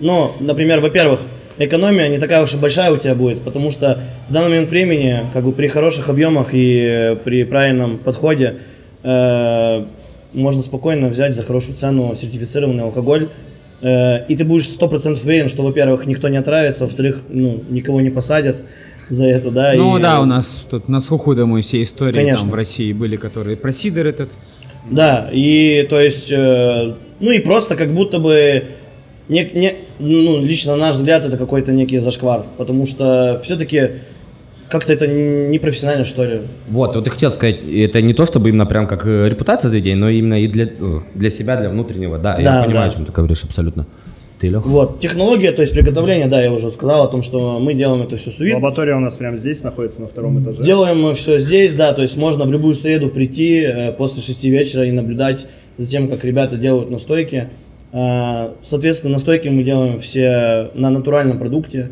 [0.00, 1.20] Но, например, во-первых,
[1.58, 5.20] экономия не такая уж и большая у тебя будет, потому что в данный момент времени,
[5.32, 8.56] как бы при хороших объемах и э, при правильном подходе,
[9.02, 9.84] э,
[10.32, 13.28] можно спокойно взять за хорошую цену сертифицированный алкоголь.
[13.80, 18.10] Э, и ты будешь 100% уверен, что, во-первых, никто не отравится, во-вторых, ну, никого не
[18.10, 18.56] посадят
[19.08, 19.72] за это, да.
[19.76, 22.42] Ну и- да, у нас тут на слуху, думаю, все истории Конечно.
[22.42, 24.30] там в России были, которые про сидор этот.
[24.90, 28.64] Да, и то есть, э, ну и просто как будто бы,
[29.28, 33.90] не, не, ну, лично на наш взгляд, это какой-то некий зашквар, потому что все-таки
[34.68, 36.40] как-то это не- непрофессионально, что ли.
[36.68, 39.96] Вот, вот я хотел сказать, это не то, чтобы именно прям как э, репутация заведения,
[39.96, 40.70] но именно и для, э,
[41.14, 42.92] для себя, для внутреннего, да, Да, я понимаю, да.
[42.92, 43.86] о чем ты говоришь абсолютно.
[44.38, 44.66] Ты, Лех?
[44.66, 48.16] Вот, технология, то есть приготовление, да, я уже сказал о том, что мы делаем это
[48.16, 48.54] все сувид.
[48.54, 50.62] Лаборатория у нас прямо здесь находится, на втором этаже.
[50.62, 54.50] Делаем мы все здесь, да, то есть можно в любую среду прийти э, после шести
[54.50, 55.46] вечера и наблюдать
[55.78, 57.48] за тем, как ребята делают настойки.
[57.92, 61.88] Э, соответственно, настойки мы делаем все на натуральном продукте,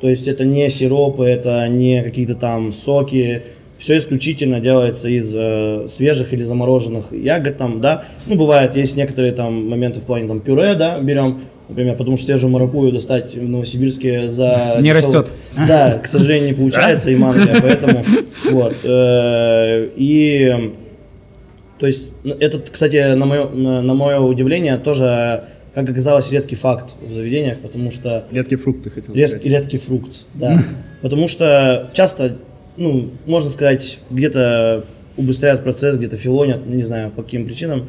[0.00, 3.42] то есть это не сиропы, это не какие-то там соки,
[3.78, 8.04] все исключительно делается из э, свежих или замороженных ягод там, да.
[8.26, 12.26] Ну, бывает, есть некоторые там моменты в плане там пюре, да, берем, например, потому что
[12.26, 14.76] свежую маракую достать в Новосибирске за...
[14.80, 15.32] Не дешевый- растет.
[15.56, 18.04] Да, к сожалению, не получается, и манго, поэтому
[18.50, 18.76] вот.
[18.84, 20.72] э, И
[21.78, 22.08] то есть
[22.40, 27.90] это, кстати, на мое, на, мое удивление, тоже, как оказалось, редкий факт в заведениях, потому
[27.90, 29.46] что Редкие фрукты, хотел ред- сказать.
[29.46, 30.54] редкий фрукт, да.
[31.02, 32.36] Потому что часто,
[32.76, 34.84] ну, можно сказать, где-то
[35.16, 37.88] убыстряют процесс, где-то филонят, не знаю, по каким причинам,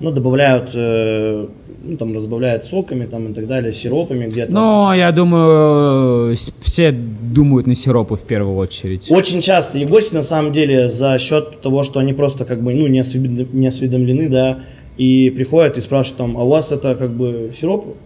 [0.00, 1.46] но добавляют, э,
[1.84, 4.52] ну, там, разбавляют соками, там, и так далее, сиропами где-то.
[4.52, 9.10] Но я думаю, с- все думают на сиропы в первую очередь.
[9.10, 12.74] Очень часто и гости, на самом деле, за счет того, что они просто как бы,
[12.74, 14.58] ну, не, осведом- не осведомлены, да,
[14.96, 17.96] и приходят и спрашивают там, а у вас это как бы сироп?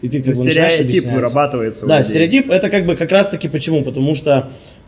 [0.00, 1.86] И ты как бы начинаешь Стереотип вырабатывается.
[1.86, 3.82] Да, стереотип это как бы как раз таки почему?
[3.82, 4.42] Потому что э,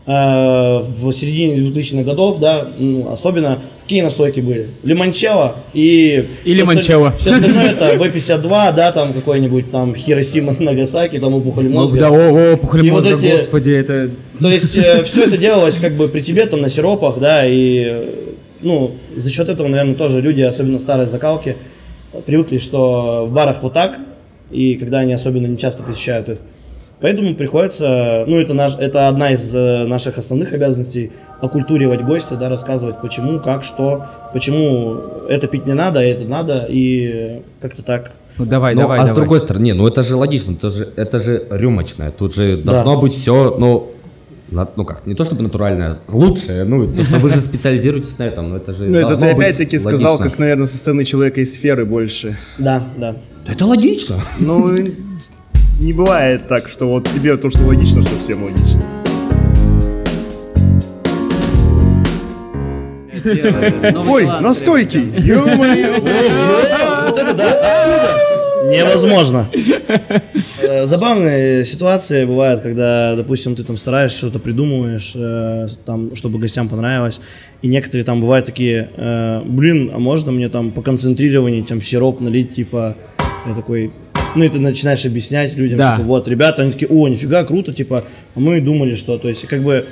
[0.05, 4.69] в середине 2000-х годов, да, ну, особенно какие настойки были?
[4.83, 6.27] Лимончелло и...
[6.43, 7.13] И лимончелло.
[7.19, 11.99] Все остальное это Б-52, да, там какой-нибудь там Хиросима, Нагасаки, там опухоль Ну, мозга.
[11.99, 14.09] да, о, о, пухоль И вот мозга, эти- господи, это...
[14.39, 14.71] То есть
[15.05, 18.09] все это делалось как бы при тебе там на сиропах, да, и э,
[18.61, 21.57] ну за счет этого, наверное, тоже люди, особенно старые закалки,
[22.25, 23.99] привыкли, что в барах вот так,
[24.49, 26.37] и когда они особенно не часто посещают их.
[27.01, 31.11] Поэтому приходится, ну это наш, это одна из э, наших основных обязанностей,
[31.41, 36.67] оккультуривать гостя, да, рассказывать почему, как, что, почему это пить не надо, а это надо,
[36.69, 38.11] и как-то так.
[38.37, 39.21] Ну, давай, Ну, давай, а с давай.
[39.21, 42.93] другой стороны, не, ну это же логично, это же, это же рюмочное, тут же должно
[42.95, 43.01] Да.
[43.01, 43.91] быть все, ну,
[44.51, 48.23] на- ну как, не то чтобы натуральное, лучшее, ну, то, что вы же специализируетесь на
[48.23, 51.53] этом, но это же Ну, это ты опять-таки сказал, как, наверное, со стороны человека из
[51.55, 52.37] сферы больше.
[52.59, 53.15] Да, да.
[53.47, 54.17] Это логично.
[54.39, 54.75] Ну,
[55.81, 58.81] не бывает так, что вот тебе то, что логично, что всем логично.
[63.23, 64.97] Ой, настойки!
[65.17, 65.95] Ё-моё!
[67.07, 68.17] Вот это да?
[68.71, 69.47] Невозможно.
[70.61, 76.69] Э, Забавные ситуации бывают, когда, допустим, ты там стараешься, что-то придумываешь, э, там, чтобы гостям
[76.69, 77.19] понравилось.
[77.63, 82.21] И некоторые там бывают такие, э, блин, а можно мне там по концентрированию там сироп
[82.21, 82.95] налить, типа,
[83.47, 83.91] я такой,
[84.35, 85.95] ну и ты начинаешь объяснять людям, Да.
[85.95, 89.45] типа, вот, ребята, они такие, о, нифига, круто, типа, а мы думали, что, то есть,
[89.47, 89.85] как бы,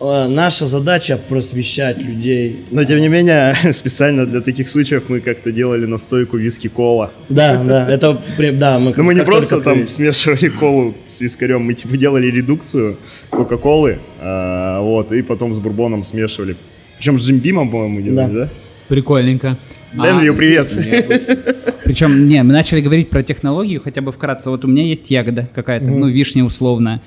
[0.00, 2.64] э, наша задача просвещать людей.
[2.70, 7.10] Но тем не менее, специально для таких случаев мы как-то делали настойку виски-кола.
[7.28, 8.20] Да, да, это,
[8.52, 12.96] да, мы, Но мы не просто там смешивали колу с вискарем, мы типа делали редукцию
[13.30, 16.56] Кока-Колы, а, вот, и потом с бурбоном смешивали.
[16.98, 18.48] Причем с Джимбимом, по-моему, делали, да?
[18.88, 19.56] Прикольненько.
[19.92, 20.72] Дэнвью, привет.
[21.84, 24.50] Причем, не, мы начали говорить про технологию, хотя бы вкратце.
[24.50, 27.02] Вот у меня есть ягода какая-то, ну, вишня условная.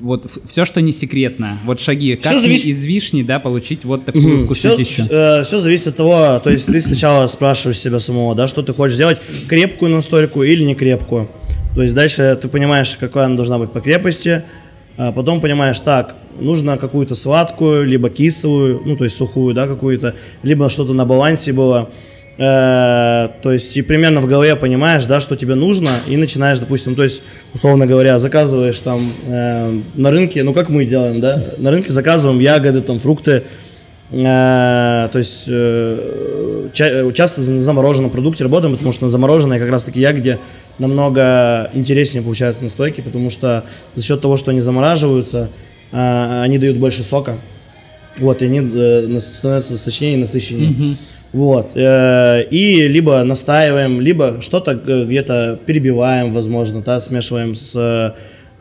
[0.00, 1.58] Вот все, что не секретно.
[1.64, 2.16] Вот шаги.
[2.16, 5.04] Как мне зависит- из вишни, да, получить вот такую вкуснотищу?
[5.04, 8.94] все, зависит от того, то есть ты сначала спрашиваешь себя самого, да, что ты хочешь
[8.94, 11.28] сделать, крепкую настойку или не крепкую.
[11.74, 14.42] То есть дальше ты понимаешь, какая она должна быть по крепости,
[14.96, 20.14] а потом понимаешь, так, нужно какую-то сладкую, либо кислую, ну то есть сухую, да, какую-то,
[20.42, 21.90] либо что-то на балансе было.
[22.40, 26.94] Э, то есть и примерно в голове понимаешь, да, что тебе нужно, и начинаешь, допустим,
[26.94, 27.20] то есть,
[27.52, 32.40] условно говоря, заказываешь там э, на рынке, ну как мы делаем, да, на рынке заказываем
[32.40, 33.42] ягоды, там, фрукты,
[34.12, 39.70] Э, то есть э, ча- часто на замороженном продукте работаем, потому что на замороженной как
[39.70, 40.40] раз таки ягоде
[40.78, 45.50] намного интереснее получаются настойки, потому что за счет того, что они замораживаются,
[45.92, 47.36] э, они дают больше сока.
[48.18, 50.96] Вот, и они э, становятся сочнее и насыщеннее.
[51.32, 51.70] Вот.
[51.76, 58.12] э, и либо настаиваем, либо что-то г- где-то перебиваем, возможно, да, смешиваем с э,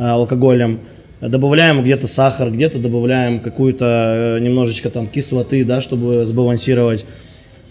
[0.04, 0.80] алкоголем.
[1.20, 3.86] Добавляем где-то сахар, где-то добавляем какую-то
[4.38, 7.06] э, немножечко там кислоты, да, чтобы сбалансировать.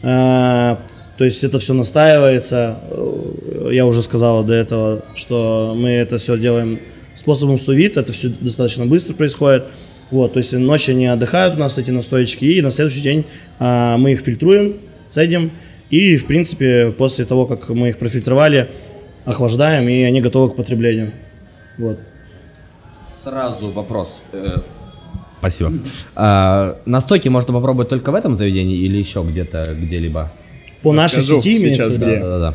[0.03, 0.77] Э,
[1.17, 2.79] То есть это все настаивается.
[2.91, 6.81] Э, Я уже сказал до этого, что мы это все делаем
[7.15, 7.97] способом сувит.
[7.97, 9.65] Это все достаточно быстро происходит.
[10.11, 13.25] Вот, то есть ночью они отдыхают у нас эти настоечки, и на следующий день
[13.59, 14.77] а, мы их фильтруем,
[15.09, 15.51] цедим,
[15.91, 18.69] и в принципе после того, как мы их профильтровали,
[19.27, 21.13] охлаждаем, и они готовы к потреблению.
[21.77, 21.99] Вот.
[23.23, 24.23] Сразу вопрос.
[24.33, 24.59] Э,
[25.41, 25.73] Спасибо.
[26.17, 30.33] А, настойки можно попробовать только в этом заведении или еще где-то, где-либо?
[30.83, 32.05] По нашей Расскажу сети сейчас в виду?
[32.07, 32.17] где.
[32.21, 32.55] Да-да-да.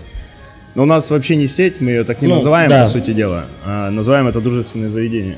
[0.76, 2.84] Но у нас вообще не сеть, мы ее так не Ну, называем, да.
[2.86, 3.46] по сути дела.
[3.64, 5.38] а называем это дружественное заведение.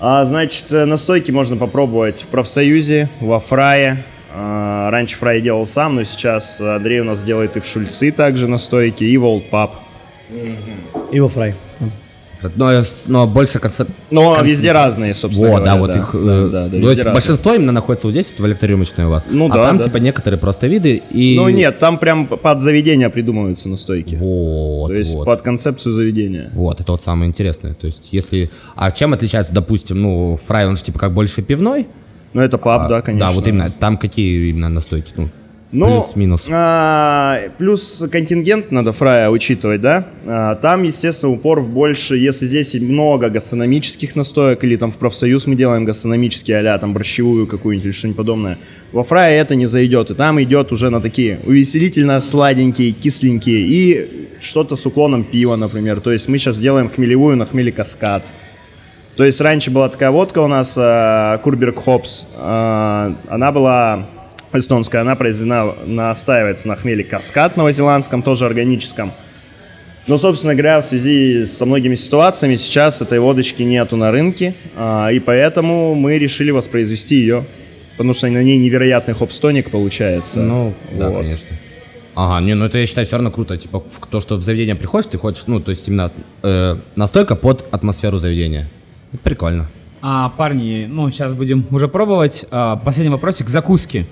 [0.00, 4.04] А, значит, э, настойки можно попробовать в профсоюзе, во Фрае.
[4.32, 8.46] А, раньше Фрай делал сам, но сейчас Андрей у нас делает и в Шульцы также
[8.46, 9.70] настойки, и в Old Pub.
[11.10, 11.54] И во фрай.
[12.54, 12.70] Но,
[13.06, 13.90] но больше концепт...
[14.10, 15.74] Но везде разные, собственно Вот, говоря.
[15.74, 16.10] да, вот их...
[16.12, 17.14] Да, э, да, да, то везде есть разные.
[17.14, 19.26] большинство именно находится вот здесь, вот в электрорюмочной у вас.
[19.28, 19.84] Ну а да, там да.
[19.84, 21.34] типа некоторые просто виды и...
[21.36, 24.14] Ну нет, там прям под заведение придумываются настойки.
[24.14, 25.24] Вот, То есть вот.
[25.24, 26.50] под концепцию заведения.
[26.52, 27.74] Вот, это вот самое интересное.
[27.74, 28.50] То есть, если...
[28.76, 31.86] А чем отличается, допустим, ну, фрай, он же типа как больше пивной?
[32.34, 33.28] Ну это паб, А, да, конечно.
[33.28, 33.70] Да, вот именно.
[33.70, 35.12] Там какие именно настойки?
[35.16, 35.28] Ну,
[35.70, 36.46] Ну, плюс-минус.
[36.50, 40.06] а, плюс контингент надо фрая учитывать, да.
[40.26, 45.46] А, там, естественно, упор в больше, если здесь много гастрономических настоек, или там в профсоюз
[45.46, 48.58] мы делаем гастрономические, а там борщевую какую-нибудь или что-нибудь подобное.
[48.92, 54.28] Во фрае это не зайдет, и там идет уже на такие увеселительно сладенькие, кисленькие, и
[54.40, 56.00] что-то с уклоном пива, например.
[56.00, 58.24] То есть мы сейчас делаем хмелевую на хмеле каскад.
[59.16, 62.26] То есть раньше была такая водка у нас, э, Курберг Хопс.
[62.36, 64.06] Э, она была
[64.52, 69.12] эстонская, она произведена, настаивается на хмеле каскад новозеландском, тоже органическом.
[70.06, 75.10] Но, собственно говоря, в связи со многими ситуациями сейчас этой водочки нету на рынке, а,
[75.12, 77.44] и поэтому мы решили воспроизвести ее,
[77.98, 80.40] потому что на ней невероятный хопстоник получается.
[80.40, 81.22] Ну, да, Вот.
[81.24, 81.48] конечно.
[82.14, 83.56] Ага, не, ну это я считаю все равно круто.
[83.56, 86.10] Типа, в то, что в заведение приходишь, ты хочешь, ну, то есть именно
[86.42, 88.68] э, настойка под атмосферу заведения.
[89.12, 89.68] Это прикольно.
[90.00, 92.46] А, парни, ну, сейчас будем уже пробовать.
[92.50, 93.48] А, последний вопросик.
[93.48, 94.06] Закуски.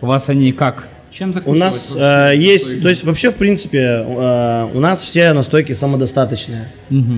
[0.00, 0.88] У вас они как?
[1.10, 5.72] Чем У нас э, есть, то есть вообще в принципе э, у нас все настойки
[5.72, 6.68] самодостаточные.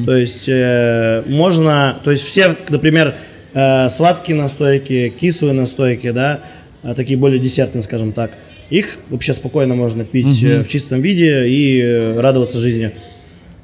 [0.05, 3.15] То есть э, можно, то есть все, например,
[3.53, 6.41] э, сладкие настойки, кислые настойки, да,
[6.83, 8.33] э, такие более десертные, скажем так,
[8.71, 12.93] их вообще спокойно можно пить э, в чистом виде и э, радоваться жизни.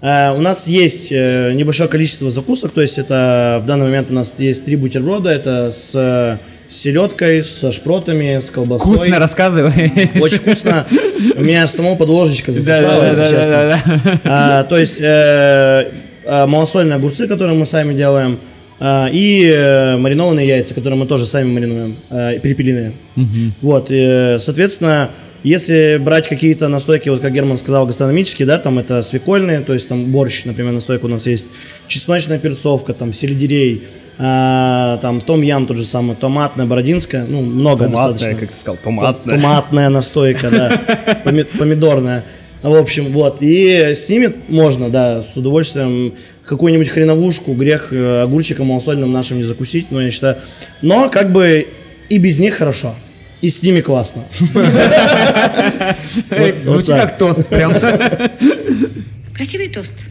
[0.01, 4.35] Э, у нас есть небольшое количество закусок, то есть это в данный момент у нас
[4.39, 6.39] есть три бутерброда, это с,
[6.71, 8.97] с селедкой, со шпротами, с колбасой.
[8.97, 9.93] Вкусно рассказывай.
[10.21, 10.87] Очень вкусно.
[11.37, 13.83] У меня аж само под ложечкой засосало, если честно.
[14.25, 15.93] А, То есть э,
[16.25, 18.39] а, малосольные огурцы, которые мы сами делаем,
[18.79, 22.93] а, и э, маринованные яйца, которые мы тоже сами маринуем, перепелиные.
[23.61, 23.91] Вот,
[24.41, 25.11] соответственно,
[25.43, 29.89] Если брать какие-то настойки, вот как Герман сказал, гастрономические, да, там это свекольные, то есть
[29.89, 31.49] там борщ, например, настойка у нас есть,
[31.87, 33.85] чесночная перцовка, там сельдерей,
[34.23, 38.41] а, там том ям тот же самый, томатная, бородинская, ну, много Томатная, достаточно.
[38.41, 39.37] как ты сказал, томатная.
[39.37, 42.25] Томатная настойка, да, Поми- помидорная.
[42.63, 46.13] В общем, вот, и с ними можно, да, с удовольствием
[46.45, 50.37] какую-нибудь хреновушку, грех э, огурчиком малосольным нашим не закусить, но я считаю,
[50.83, 51.69] но как бы
[52.11, 52.95] и без них хорошо,
[53.41, 54.25] и с ними классно.
[56.65, 57.03] Звучит так.
[57.03, 57.73] как тост прям.
[59.35, 60.11] Красивый тост.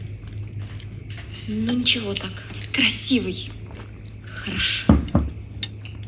[1.46, 2.32] Ну ничего так.
[2.74, 3.50] Красивый.
[4.44, 4.86] Хорошо.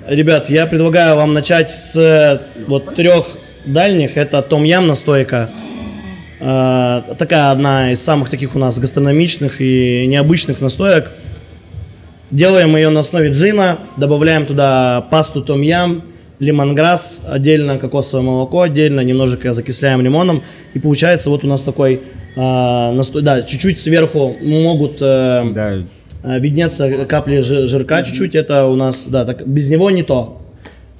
[0.09, 4.17] Ребят, я предлагаю вам начать с э, вот трех дальних.
[4.17, 5.51] Это Том Ям настойка.
[6.41, 11.11] Э, такая одна из самых таких у нас гастрономичных и необычных настоек.
[12.31, 16.03] Делаем ее на основе джина, добавляем туда пасту Том Ям,
[16.39, 20.43] лимонграсс, отдельно кокосовое молоко, отдельно немножечко закисляем лимоном.
[20.73, 22.01] И получается вот у нас такой
[22.35, 23.23] э, настой.
[23.23, 25.75] Да, чуть-чуть сверху могут э, Да.
[26.23, 30.39] А, виднеться капли жи- жирка чуть-чуть, это у нас, да, так, без него не то.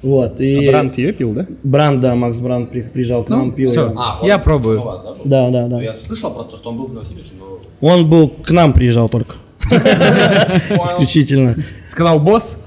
[0.01, 0.65] Вот, и...
[0.67, 1.45] А Бранд ее пил, да?
[1.63, 3.69] Бранд, да, Макс Бранд при- приезжал к нам, пил.
[3.69, 3.93] Все, его.
[3.97, 4.81] А, я он пробую.
[4.81, 5.21] у вас, да, был?
[5.23, 5.75] Да, да, да.
[5.77, 7.59] Ну, Я слышал просто, что он был в Новосибирске, но...
[7.87, 9.35] Он был к нам приезжал только.
[9.71, 11.55] Исключительно.
[11.87, 12.57] Сказал босс.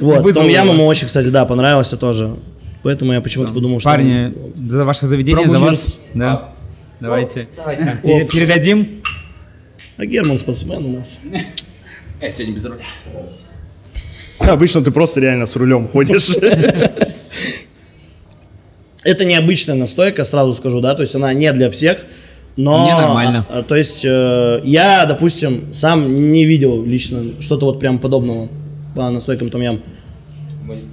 [0.00, 2.34] Вот, Том Ям ему очень, кстати, да, понравился тоже.
[2.82, 3.88] Поэтому я почему-то подумал, что...
[3.90, 4.32] Парни,
[4.68, 5.96] за ваше заведение, за вас.
[6.14, 6.52] Да.
[7.00, 7.48] Давайте.
[7.56, 7.98] Давайте.
[8.02, 9.01] Пере- Передадим.
[10.02, 11.20] А Герман спортсмен у нас.
[12.20, 12.82] Я сегодня без руля.
[14.40, 16.28] Обычно ты просто реально с рулем ходишь.
[19.04, 22.04] Это необычная настойка, сразу скажу, да, то есть она не для всех,
[22.56, 22.84] но...
[22.84, 23.46] Не, нормально.
[23.48, 28.48] а, то есть э, я, допустим, сам не видел лично что-то вот прям подобного
[28.96, 29.80] по настойкам том ям.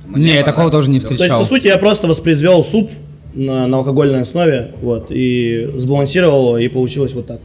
[0.08, 1.41] Не, я такого тоже не То есть, встречал.
[1.41, 2.91] по сути, я просто воспроизвел суп
[3.34, 7.39] на, на алкогольной основе, вот, и сбалансировал его, и получилось вот так.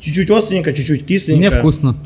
[0.00, 1.38] Чуть-чуть остренько, чуть-чуть кисленько.
[1.38, 1.96] Мне вкусно.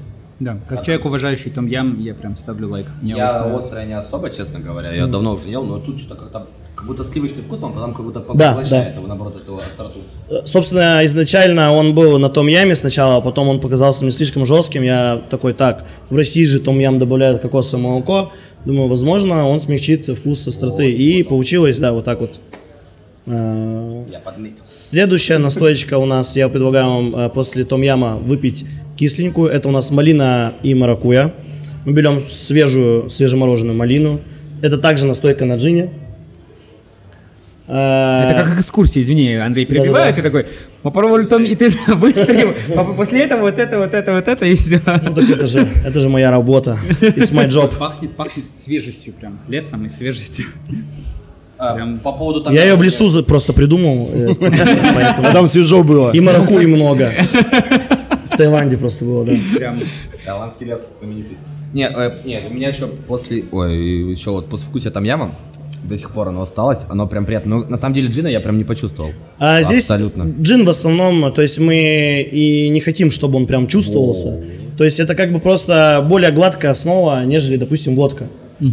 [0.40, 2.86] Да, как человек, уважающий Том Ям, я прям ставлю лайк.
[3.00, 4.92] Мне Я острое не особо, честно говоря.
[4.92, 8.04] Я давно уже ел, но тут что-то как-то как будто сливочный вкус, он потом как
[8.04, 8.98] будто Да, поглощает да.
[8.98, 10.00] его, наоборот, эту остроту.
[10.28, 14.44] Э, Собственно, изначально он был на том яме сначала, а потом он показался мне слишком
[14.46, 14.82] жестким.
[14.82, 18.32] Я такой, так, в России же том ям добавляют кокосовое молоко.
[18.64, 20.90] Думаю, возможно, он смягчит вкус остроты.
[20.90, 22.40] И получилось, да, вот так вот.
[23.26, 24.62] Э, Я подметил.
[24.64, 28.64] Следующая настоечка у нас, я предлагаю вам э, после том яма выпить
[28.96, 29.48] кисленькую.
[29.50, 31.32] Это у нас малина и маракуя.
[31.84, 34.20] Мы берем свежую, свежемороженую малину.
[34.60, 35.90] Это также настойка на джине.
[37.68, 40.16] Э, Это как экскурсия, извини, Андрей, перебиваю, Да-да-да.
[40.16, 40.46] ты такой,
[40.82, 44.56] попробовали том, и ты выстрелил, а после этого вот это, вот это, вот это, и
[44.56, 44.80] все.
[44.84, 46.76] Ну так это же, это же моя работа.
[47.00, 47.72] It's my job.
[47.78, 50.46] Пахнет, пахнет свежестью прям, лесом и свежестью.
[51.64, 54.10] А, Прям- По поводу того, Я ее в лесу за- просто придумал.
[55.22, 56.10] А там свежо было.
[56.10, 57.12] И маракуй много.
[58.24, 59.32] В Таиланде просто было, да.
[59.56, 59.78] Прям
[60.24, 61.36] Таиландский лес знаменитый.
[61.72, 65.36] Не, э, не, у меня еще после, ой, еще вот после вкуса там яма
[65.84, 67.58] до сих пор оно осталось, оно прям приятно.
[67.58, 69.12] Но на самом деле джина я прям не почувствовал.
[69.38, 70.32] А здесь Абсолютно.
[70.40, 74.42] джин в основном, то есть мы и не хотим, чтобы он прям чувствовался.
[74.76, 78.26] То есть это как бы просто более гладкая основа, нежели, допустим, водка.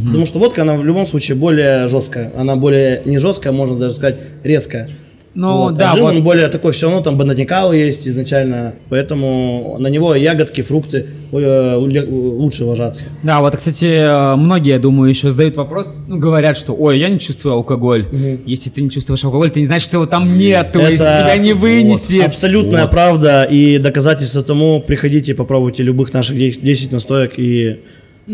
[0.08, 2.32] Потому что водка, она в любом случае более жесткая.
[2.38, 4.88] Она более не жесткая, можно даже сказать, резкая.
[5.36, 5.78] Ну, Вот.
[5.78, 6.16] да, а джин, вот.
[6.16, 11.76] он более такой, все равно там бананикалы есть изначально, поэтому на него ягодки, фрукты э,
[11.76, 13.04] лучше ложатся.
[13.22, 17.10] Да, вот, кстати, э, многие, я думаю, еще задают вопрос, ну, говорят, что, ой, я
[17.10, 18.08] не чувствую алкоголь.
[18.46, 21.38] Если ты не чувствуешь алкоголь, ты не знаешь, что его там нет, то есть тебя
[21.38, 22.26] не вынесет.
[22.26, 24.82] абсолютная правда и доказательство тому.
[24.82, 27.80] Приходите, попробуйте любых наших 10 10 настоек и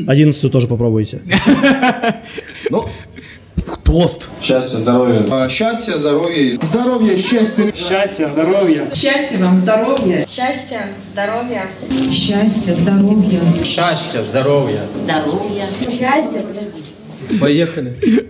[0.07, 1.21] 11 тоже попробуйте.
[2.71, 2.89] Ну,
[3.83, 4.29] Тост.
[4.41, 5.49] Счастья, здоровья.
[5.49, 6.53] Счастья, здоровья.
[6.61, 7.71] Здоровья, счастья.
[7.73, 8.89] Счастья, здоровья.
[8.95, 10.25] Счастья вам, здоровья.
[10.27, 10.81] Счастья,
[11.13, 11.63] здоровья.
[12.11, 13.39] Счастья, здоровья.
[13.63, 14.79] Счастья, здоровья.
[14.95, 15.67] Здоровья.
[15.79, 17.39] Счастья, подожди.
[17.39, 18.29] поехали.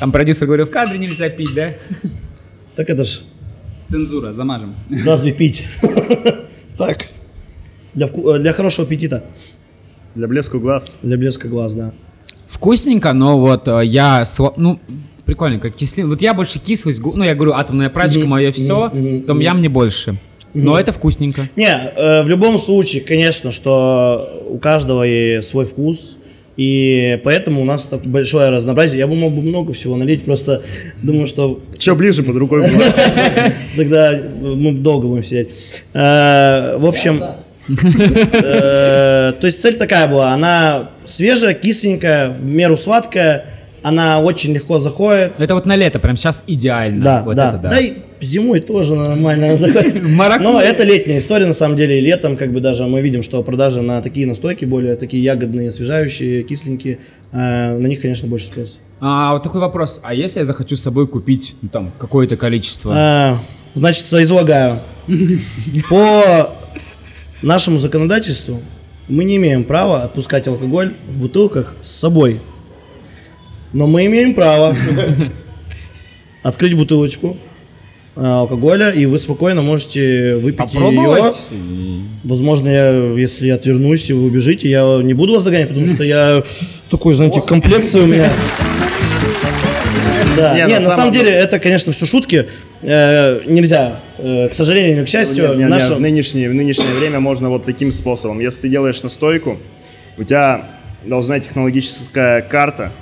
[0.00, 1.74] Там продюсер говорил, в кадре нельзя пить, да?
[2.74, 3.20] Так это ж
[3.86, 4.74] цензура, замажем.
[5.04, 5.64] разве пить?
[6.78, 7.06] Так.
[7.94, 9.24] Для, вку- э, для хорошего аппетита.
[10.14, 10.96] Для блеску глаз.
[11.02, 11.92] Для блеска глаз, да.
[12.48, 14.24] Вкусненько, но вот э, я,
[14.56, 14.80] ну,
[15.24, 16.08] прикольно, как кислин.
[16.08, 18.88] Вот я больше кислость, ну, я говорю, атомная прачка, Мгм, мое все,
[19.26, 19.40] том мгм.
[19.40, 20.16] я мне больше.
[20.54, 21.42] Но это вкусненько.
[21.56, 26.16] Не, э, в любом случае, конечно, что у каждого и свой вкус.
[26.56, 28.98] И поэтому у нас так большое разнообразие.
[28.98, 30.62] Я бы мог бы много всего налить, просто
[31.02, 32.82] думаю, что Че ближе под рукой было?
[33.76, 35.50] тогда мы долго будем сидеть.
[35.92, 37.22] Э, В общем,
[37.76, 43.46] то есть цель такая была, она свежая, кисленькая, в меру сладкая
[43.82, 45.34] она очень легко заходит.
[45.38, 47.04] Это вот на лето, прям сейчас идеально.
[47.04, 47.50] Да, вот да.
[47.50, 47.70] это да.
[47.70, 50.02] Да и зимой тоже нормально заходит.
[50.40, 51.98] Но это летняя история, на самом деле.
[51.98, 55.68] И летом, как бы даже мы видим, что продажи на такие настойки, более такие ягодные,
[55.68, 56.98] освежающие, кисленькие,
[57.32, 58.80] э, на них, конечно, больше спрос.
[59.00, 60.00] А вот такой вопрос.
[60.02, 62.92] А если я захочу с собой купить ну, там какое-то количество?
[62.96, 63.38] А,
[63.74, 64.80] значит, излагаю.
[65.88, 66.57] По
[67.42, 68.60] нашему законодательству
[69.08, 72.40] мы не имеем права отпускать алкоголь в бутылках с собой.
[73.72, 74.76] Но мы имеем право
[76.42, 77.36] открыть бутылочку
[78.16, 81.32] а, алкоголя, и вы спокойно можете выпить ее.
[82.24, 86.04] Возможно, я, если я отвернусь и вы убежите, я не буду вас догонять, потому что
[86.04, 86.42] я
[86.90, 88.30] такой, знаете, комплекция у меня.
[90.38, 90.54] Да.
[90.54, 92.48] Не, Не, на самом деле, это, конечно, все шутки.
[92.82, 96.48] Э, Нельзя, э, к сожалению или к счастью, в, нынешнее,
[97.00, 98.38] время можно вот таким способом.
[98.40, 99.58] Если ты делаешь настойку,
[100.16, 100.62] у тебя
[101.04, 102.92] должна технологическая карта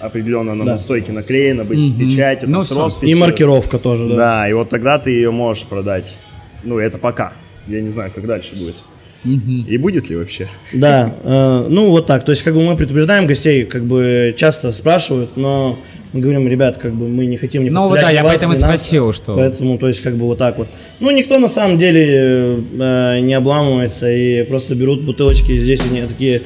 [0.00, 0.72] определенно на Да.
[0.72, 2.08] настойке наклеена быть с Мгм.
[2.10, 3.08] печатью, Ну, там, с росписью.
[3.08, 4.16] И маркировка тоже, да.
[4.16, 6.14] Да, и вот тогда ты ее можешь продать.
[6.62, 7.32] Ну, это пока.
[7.66, 8.76] Я не знаю, как дальше будет.
[9.24, 10.46] И будет ли вообще?
[10.72, 12.24] Да, э, ну вот так.
[12.24, 15.78] То есть, как бы мы предупреждаем гостей, как бы часто спрашивают, но
[16.12, 18.52] мы говорим, ребят, как бы мы не хотим не Ну вот да, я вас, поэтому
[18.52, 18.60] нас».
[18.60, 20.68] спросил, что- Поэтому, то есть, как бы вот так вот.
[21.00, 26.06] Ну, никто на самом деле э, не обламывается и просто берут бутылочки здесь, и они
[26.06, 26.42] такие,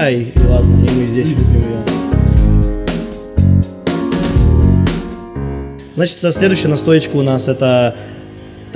[0.00, 1.76] ай, и ладно, и мы здесь выпьем ее.
[5.94, 7.96] Значит, со- следующая настоечка у нас это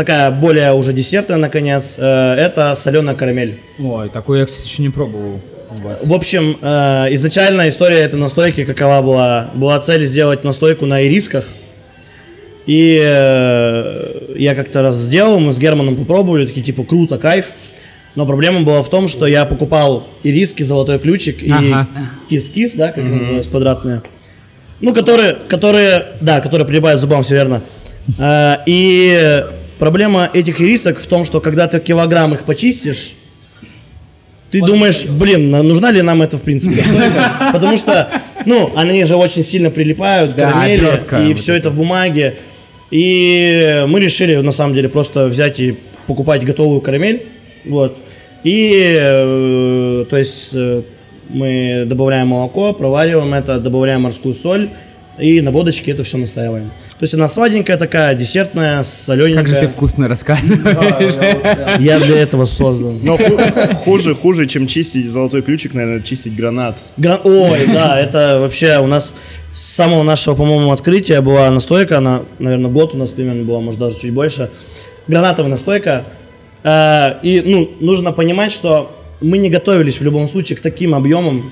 [0.00, 1.96] такая более уже десертная, наконец.
[1.98, 3.60] Э, это соленая карамель.
[3.78, 5.40] Ой, такую я, кстати, еще не пробовал.
[6.02, 9.50] В общем, э, изначально история этой настойки какова была?
[9.54, 11.44] Была цель сделать настойку на ирисках.
[12.66, 17.50] И э, я как-то раз сделал, мы с Германом попробовали, такие типа круто, кайф.
[18.14, 21.86] Но проблема была в том, что я покупал ириски, золотой ключик и Ага.
[22.28, 24.02] кис-кис, да, как они называются, квадратные.
[24.80, 27.62] Ну, которые, которые, да, которые к зубам, все верно.
[28.66, 29.44] И
[29.80, 33.14] проблема этих ирисок в том, что когда ты килограмм их почистишь,
[34.52, 36.84] ты думаешь, блин, на- нужна ли нам это в принципе?
[37.52, 38.08] Потому что,
[38.46, 42.36] ну, они же очень сильно прилипают карамели, и все это в бумаге.
[42.90, 47.26] И мы решили, на самом деле, просто взять и покупать готовую карамель.
[47.64, 47.96] Вот.
[48.44, 50.82] И, э, то есть, э,
[51.28, 54.68] мы добавляем молоко, провариваем это, добавляем морскую соль,
[55.20, 56.68] и на водочке это все настаиваем.
[56.98, 59.42] То есть она сладенькая такая, десертная, солененькая.
[59.44, 61.14] Как же ты вкусно рассказываешь.
[61.80, 63.00] Я для этого создан.
[63.02, 63.38] Но ху-
[63.84, 66.80] хуже, хуже, чем чистить золотой ключик, наверное, чистить гранат.
[66.96, 69.14] Гра- Ой, да, это вообще у нас
[69.52, 73.80] с самого нашего, по-моему, открытия была настойка, она, наверное, год у нас примерно была, может
[73.80, 74.50] даже чуть больше.
[75.08, 76.04] Гранатовая настойка.
[76.62, 81.50] Э, И, ну, нужно понимать, что мы не готовились в любом случае к таким объемам.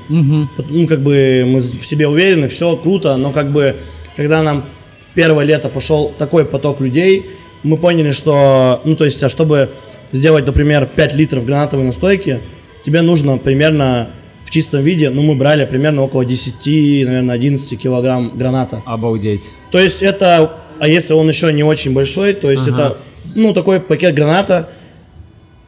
[0.56, 3.76] Пот- Ну, как бы мы в себе уверены, все круто, но как бы,
[4.16, 4.64] когда нам
[5.14, 7.26] первое лето пошел такой поток людей,
[7.62, 9.70] мы поняли, что, ну, то есть, а чтобы
[10.12, 12.40] сделать, например, 5 литров гранатовой настойки,
[12.86, 14.10] тебе нужно примерно
[14.44, 18.82] в чистом виде, ну, мы брали примерно около 10, наверное, 11 килограмм граната.
[18.86, 19.52] Обалдеть.
[19.70, 22.76] То есть это, а если он еще не очень большой, то есть Ага.
[22.76, 22.96] это,
[23.34, 24.70] ну, такой пакет граната,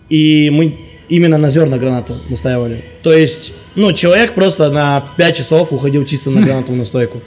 [0.09, 0.76] и мы
[1.11, 2.85] именно на зерна граната настаивали.
[3.03, 7.21] То есть, ну, человек просто на 5 часов уходил чисто на гранатовую настойку.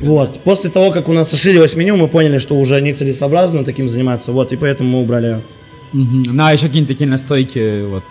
[0.00, 0.40] Вот.
[0.44, 4.52] После того, как у нас расширилось меню, мы поняли, что уже нецелесообразно таким заниматься, вот,
[4.52, 5.42] и поэтому мы убрали ее.
[5.92, 6.22] Мгм.
[6.36, 8.04] Ну, а еще какие-нибудь такие настойки, вот.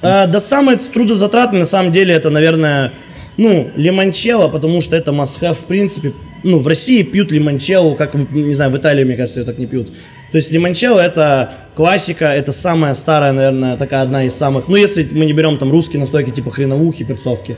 [0.00, 2.92] А, да самое трудозатратное, на самом деле, это, наверное,
[3.36, 6.12] ну, лимончелло, потому что это must-have, в принципе.
[6.42, 9.66] Ну, в России пьют лимончелло, как, не знаю, в Италии, мне кажется, ее так не
[9.66, 9.88] пьют.
[10.30, 15.08] То есть лимончелло это классика, это самая старая, наверное, такая одна из самых, ну, если
[15.12, 17.56] мы не берем там русские настойки, типа хреновухи, перцовки.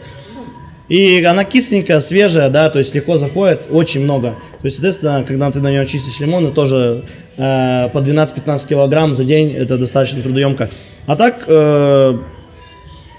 [0.88, 4.30] И она кисленькая, свежая, да, то есть легко заходит, очень много.
[4.60, 7.04] То есть, соответственно, когда ты на нее чистишь лимоны, тоже
[7.36, 10.68] э, по 12-15 килограмм за день, это достаточно трудоемко.
[11.06, 12.18] А так, э,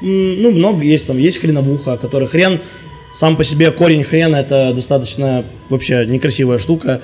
[0.02, 2.60] ну, много есть там, есть хреновуха, который хрен,
[3.14, 7.02] сам по себе корень хрена, это достаточно вообще некрасивая штука.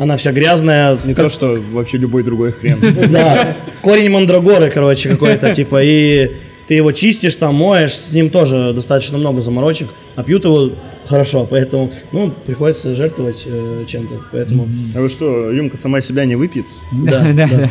[0.00, 0.98] Она вся грязная.
[1.04, 2.80] Не то, что вообще любой другой хрен.
[3.10, 6.32] Да, корень мандрагоры, короче, какой-то, типа, и
[6.66, 10.70] ты его чистишь, там, моешь, с ним тоже достаточно много заморочек, а пьют его
[11.04, 14.68] хорошо, поэтому, ну, приходится жертвовать э, чем-то, поэтому...
[14.94, 16.66] А вы что, рюмка сама себя не выпьет?
[16.92, 17.70] Да, да.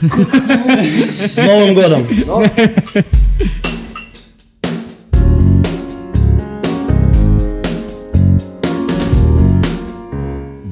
[0.00, 2.06] С Новым годом!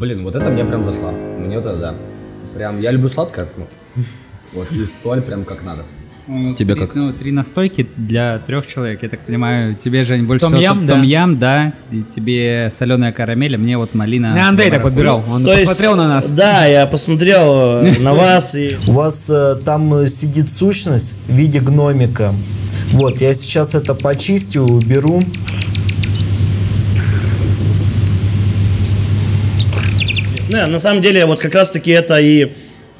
[0.05, 1.13] Блин, вот это мне прям зашла.
[1.13, 1.95] Мне вот это, да.
[2.55, 3.49] Прям, я люблю сладкое.
[3.57, 3.67] ну,
[4.53, 5.87] Вот, и соль прям как надо.
[6.27, 6.95] Тебе три, как?
[6.95, 9.03] Ну, три настойки для трех человек.
[9.03, 10.93] Я так понимаю, тебе, Жень, больше Том-ям, всего да.
[10.93, 11.73] том-ям, да.
[11.91, 14.35] И тебе соленая карамель, а мне вот малина.
[14.35, 15.25] Не, Андрей так подбирал.
[15.27, 16.35] Он То есть, посмотрел на нас.
[16.35, 21.33] Да, я посмотрел э, на вас и У вас э, там э, сидит сущность в
[21.33, 22.35] виде гномика.
[22.91, 25.23] Вот, я сейчас это почистю, уберу.
[30.55, 32.53] Не, на самом деле, вот как раз таки это и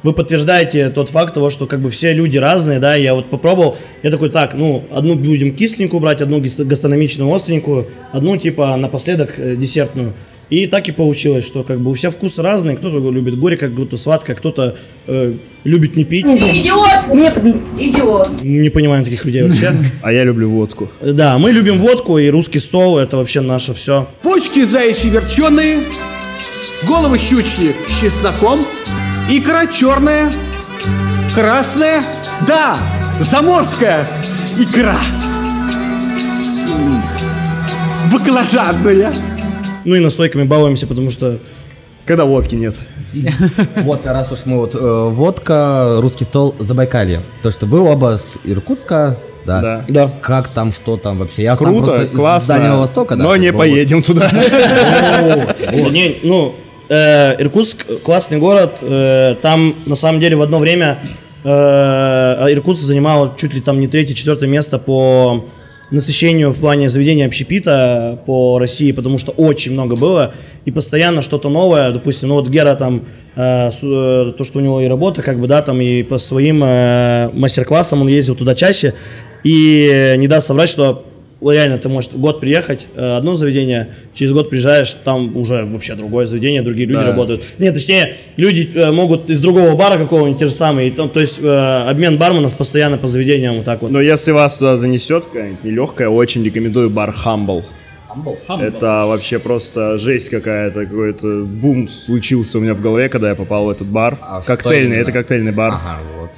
[0.03, 3.75] вы подтверждаете тот факт того, что как бы все люди разные, да, я вот попробовал,
[4.03, 9.33] я такой, так, ну, одну будем кисленькую брать, одну гас- гастрономичную остренькую, одну типа напоследок
[9.37, 10.13] э, десертную.
[10.51, 13.97] И так и получилось, что как бы у всех вкусы разные, кто-то любит горько, кто-то
[13.97, 14.75] сладко, кто-то
[15.07, 15.33] э,
[15.63, 16.23] любит не пить.
[16.27, 17.15] Идиот!
[17.15, 17.37] Нет,
[17.79, 18.43] идиот.
[18.43, 19.71] Не понимаю таких людей вообще.
[20.03, 20.87] А я люблю водку.
[21.01, 24.07] Да, мы любим водку и русский стол, это вообще наше все.
[24.21, 25.79] Почки заячьи верченые,
[26.87, 28.61] головы щучки с чесноком,
[29.29, 30.31] икра черная,
[31.33, 32.01] красная,
[32.47, 32.77] да,
[33.19, 34.05] заморская
[34.57, 34.97] икра.
[38.11, 39.11] Баклажанная.
[39.83, 41.39] Ну и настойками балуемся, потому что...
[42.05, 42.75] Когда водки нет.
[43.77, 47.23] Вот, раз уж мы вот э, водка, русский стол, Забайкалье.
[47.41, 49.61] То, что вы оба с Иркутска, да?
[49.61, 49.85] Да.
[49.87, 50.11] Да.
[50.21, 51.43] Как там, что там вообще?
[51.43, 52.55] Я сам Круто, просто из классно.
[52.55, 53.23] Дальнего Востока, да?
[53.23, 53.59] Но не был.
[53.59, 54.29] поедем туда.
[55.71, 56.55] Не, ну,
[56.89, 58.79] э, Иркутск классный город.
[58.81, 60.99] э, там на самом деле в одно время
[61.43, 65.45] э, Иркутск занимал чуть ли там не третье, четвертое место по
[65.91, 70.33] насыщению в плане заведения общепита по России, потому что очень много было
[70.65, 71.91] и постоянно что-то новое.
[71.91, 73.05] Допустим, ну вот Гера там
[73.35, 76.63] э, э, то, что у него и работа, как бы да, там и по своим
[76.63, 78.93] э, мастер-классам он ездил туда чаще
[79.43, 81.04] и не даст соврать, что
[81.41, 86.25] реально, ты можешь год приехать, э, одно заведение, через год приезжаешь, там уже вообще другое
[86.25, 87.07] заведение, другие люди Да.
[87.07, 87.43] работают.
[87.59, 91.39] Нет, точнее, люди э, могут из другого бара какого-нибудь те же самые, там, то есть
[91.41, 93.91] э, обмен барменов постоянно по заведениям вот так вот.
[93.91, 97.63] Но если вас туда занесет какая-нибудь нелегкая, очень рекомендую бар Humble.
[98.61, 103.65] Это вообще просто жесть какая-то, какой-то бум случился у меня в голове, когда я попал
[103.65, 104.17] в этот бар.
[104.21, 105.73] А коктейльный, это коктейльный бар.
[105.73, 106.29] Ага, вот.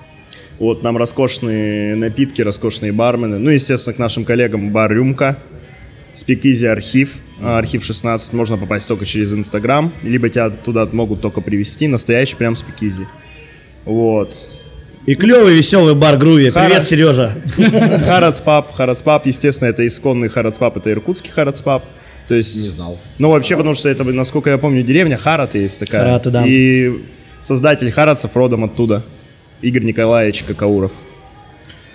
[0.59, 3.37] Вот нам роскошные напитки, роскошные бармены.
[3.37, 5.37] Ну, естественно, к нашим коллегам бар Рюмка,
[6.13, 11.41] Спикизи архив, а, архив 16, можно попасть только через Инстаграм, либо тебя туда могут только
[11.41, 13.05] привести, настоящий прям Спикизи.
[13.85, 14.35] Вот.
[15.05, 16.49] И клевый, веселый бар Груви.
[16.49, 17.31] Хара- Привет, Сережа.
[18.05, 21.83] Харадспаб, Харадспаб, естественно, это исконный Харадспаб, это иркутский Харадспаб.
[22.27, 22.99] То есть, Не знал.
[23.19, 26.01] ну вообще, потому что это, насколько я помню, деревня Хараты есть такая.
[26.01, 26.43] Хараты, да.
[26.45, 26.91] И
[27.41, 29.03] создатель Харадцев родом оттуда.
[29.61, 30.91] Игорь Николаевич Какауров.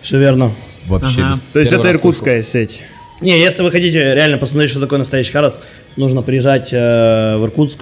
[0.00, 0.52] Все верно.
[0.86, 1.34] Вообще Ага.
[1.34, 2.80] без- То есть первый это иркутская сеть.
[3.20, 5.56] Не, если вы хотите реально посмотреть, что такое настоящий Харац,
[5.96, 7.78] нужно приезжать э, в Иркутск.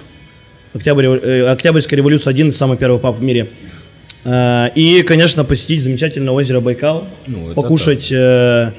[0.75, 3.47] Октябрь, э, Октябрьская революция один из самых первых пап в мире.
[4.23, 8.71] Э, и, конечно, посетить замечательное озеро Байкал, Ну, это покушать, э,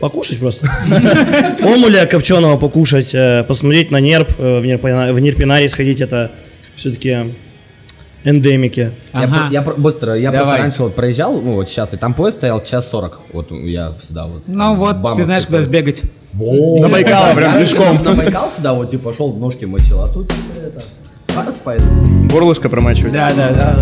[0.00, 0.68] покушать просто,
[1.62, 4.64] омуля копченого покушать, э, посмотреть на нерп, э, в
[5.20, 6.32] Нерпинарий сходить, это
[6.74, 7.34] все-таки
[8.24, 8.92] эндемики.
[9.12, 9.48] Я, Ага.
[9.50, 10.44] я про- быстро, я Давай.
[10.46, 13.20] просто раньше вот проезжал, ну вот сейчас, и там поезд стоял час сорок.
[13.32, 14.42] Вот я всегда вот.
[14.46, 15.68] Ну там вот, бам, ты знаешь, куда поезд.
[15.68, 16.02] сбегать.
[16.32, 16.78] Во!
[16.80, 18.02] На Байкал прям Я пешком.
[18.04, 20.82] На Байкал сюда вот типа шел, ножки мочил, а тут типа это...
[21.32, 21.86] Сарас поезд.
[22.30, 23.12] Горлышко промачивать.
[23.12, 23.78] Да, да, да.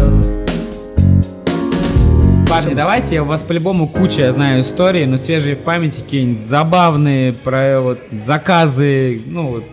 [2.48, 7.32] Парни, давайте, у вас по-любому куча, я знаю, историй, но свежие в памяти, какие-нибудь забавные,
[7.32, 9.64] про вот заказы, ну вот.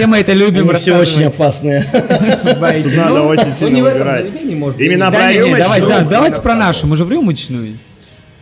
[0.00, 1.84] Все мы это любим Они все очень опасные.
[1.92, 4.32] Тут надо Ну, очень Ну сильно выбирать.
[4.78, 5.10] Именно.
[5.10, 7.76] Да, про давай, да, давайте про нашу, мы же в рюмочную.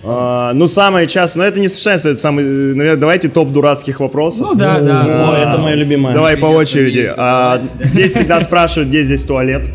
[0.05, 4.43] А, ну, самое частое, но это не совершенно, это самый, наверное, давайте топ дурацких вопросов.
[4.43, 5.33] Ну да, да.
[5.33, 6.15] О, это мое любимое.
[6.15, 7.11] Давай по очереди.
[7.17, 9.69] А, здесь всегда спрашивают, где здесь туалет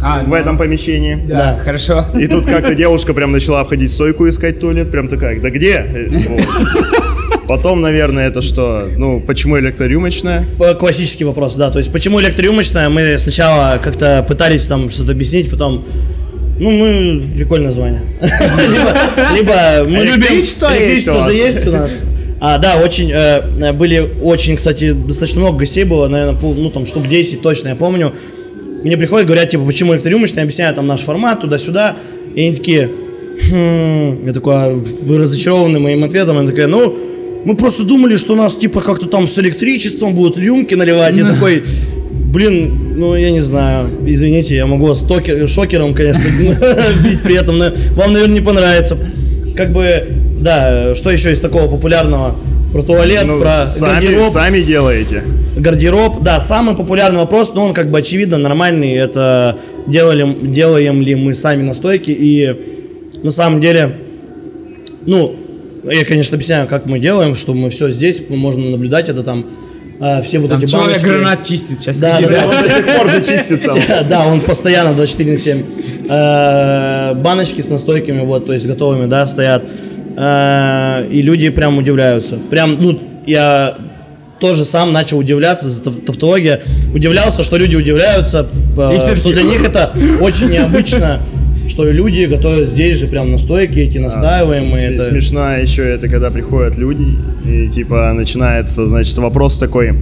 [0.00, 1.16] А, в этом помещении.
[1.26, 2.06] Да, хорошо.
[2.16, 6.08] И тут как-то девушка прям начала обходить стойку искать туалет, прям такая, да где?
[7.50, 8.88] Потом, наверное, это что?
[8.96, 10.46] Ну, почему электрорюмочная?
[10.78, 11.70] Классический вопрос, да.
[11.70, 12.88] То есть, почему электрорюмочная?
[12.88, 15.84] Мы сначала как-то пытались там что-то объяснить, потом,
[16.60, 18.02] ну, мы прикольное название.
[19.36, 21.26] Либо, мы любим Электричество есть у вас?
[21.26, 22.04] же есть у нас.
[22.40, 26.86] А, да, очень, э, были очень, кстати, достаточно много гостей было, наверное, пол- ну, там,
[26.86, 28.12] штук 10 точно, я помню.
[28.84, 31.96] Мне приходят, говорят, типа, почему электрорюмочная, объясняю там наш формат, туда-сюда,
[32.32, 32.88] и они такие,
[33.42, 34.24] «Хм».
[34.24, 34.70] я такой, а
[35.02, 36.96] вы разочарованы моим ответом, она такая, ну,
[37.44, 41.62] мы просто думали, что нас, типа, как-то там с электричеством будут рюмки наливать, я такой,
[42.10, 46.22] блин, ну, я не знаю, извините, я могу вас токер- шокером, конечно,
[47.04, 48.98] бить при этом, но вам, наверное, не понравится.
[49.56, 50.06] Как бы,
[50.40, 52.36] да, что еще из такого популярного?
[52.72, 54.32] Про туалет, Ну, про сами, гардероб.
[54.32, 55.22] сами делаете.
[55.56, 58.92] Гардероб, да, самый популярный вопрос, но он как бы очевидно нормальный.
[58.94, 59.56] Это
[59.88, 62.54] делали, делаем ли мы сами настойки и
[63.24, 63.96] на самом деле,
[65.04, 65.34] ну,
[65.84, 69.46] я, конечно, объясняю, как мы делаем, что мы все здесь, можно наблюдать это там,
[70.00, 71.06] э, все вот Там эти человек баночки.
[71.06, 71.98] гранат чистит сейчас.
[71.98, 72.46] Да, сидит, да, да.
[72.46, 73.78] он до сих пор же чистит там.
[74.08, 75.62] Да, он постоянно 24 на 7.
[76.08, 79.64] Э, Баночки с настойками, вот, то есть готовыми, да, стоят.
[80.16, 82.36] Э, И люди прям удивляются.
[82.50, 83.76] Прям, ну, я
[84.40, 86.60] тоже сам начал удивляться за тав- тавтология.
[86.94, 91.20] Удивлялся, что люди удивляются, э, И что для них это очень необычно,
[91.70, 94.74] что люди готовят здесь же прям настойки эти настаиваемые.
[94.90, 97.04] Сме- это- Смешно еще это, когда приходят люди,
[97.46, 99.92] и типа начинается, значит, вопрос такой.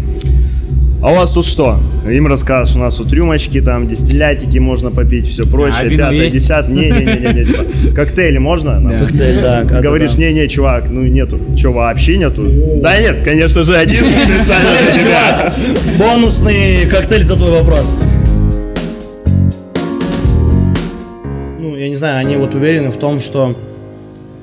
[1.00, 1.78] А у вас тут что?
[2.10, 6.74] Им расскажешь, у нас тут рюмочки, там, дистиллятики можно попить, все прочее, А пятое, десятое.
[6.74, 7.64] Не-не-не, типа,
[7.94, 8.80] коктейли можно?
[8.80, 8.98] Нам?
[8.98, 10.22] Коктейль, да, Ты говоришь, да.
[10.22, 11.38] не-не, чувак, ну нету.
[11.56, 12.50] Че, вообще нету?
[12.82, 15.54] Да нет, конечно же, один специально для тебя.
[15.98, 17.94] Бонусный коктейль за твой вопрос.
[21.78, 23.56] Я не знаю, они вот уверены в том, что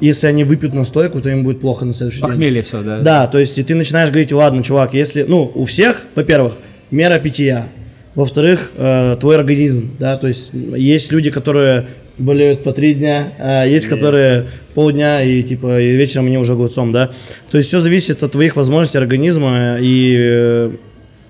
[0.02, 2.30] если они выпьют настойку, то им будет плохо на следующий день.
[2.30, 3.00] Похмелье все, да.
[3.00, 6.54] Да, то есть и ты начинаешь говорить, ладно, чувак, если, ну, у всех, во-первых,
[6.92, 7.68] мера питья,
[8.14, 13.66] во-вторых, э, твой организм, да, то есть есть люди, которые болеют по три дня, а
[13.66, 17.12] есть, которые полдня и типа и вечером они уже огурцом, да.
[17.52, 20.72] То есть все зависит от твоих возможностей организма и, э,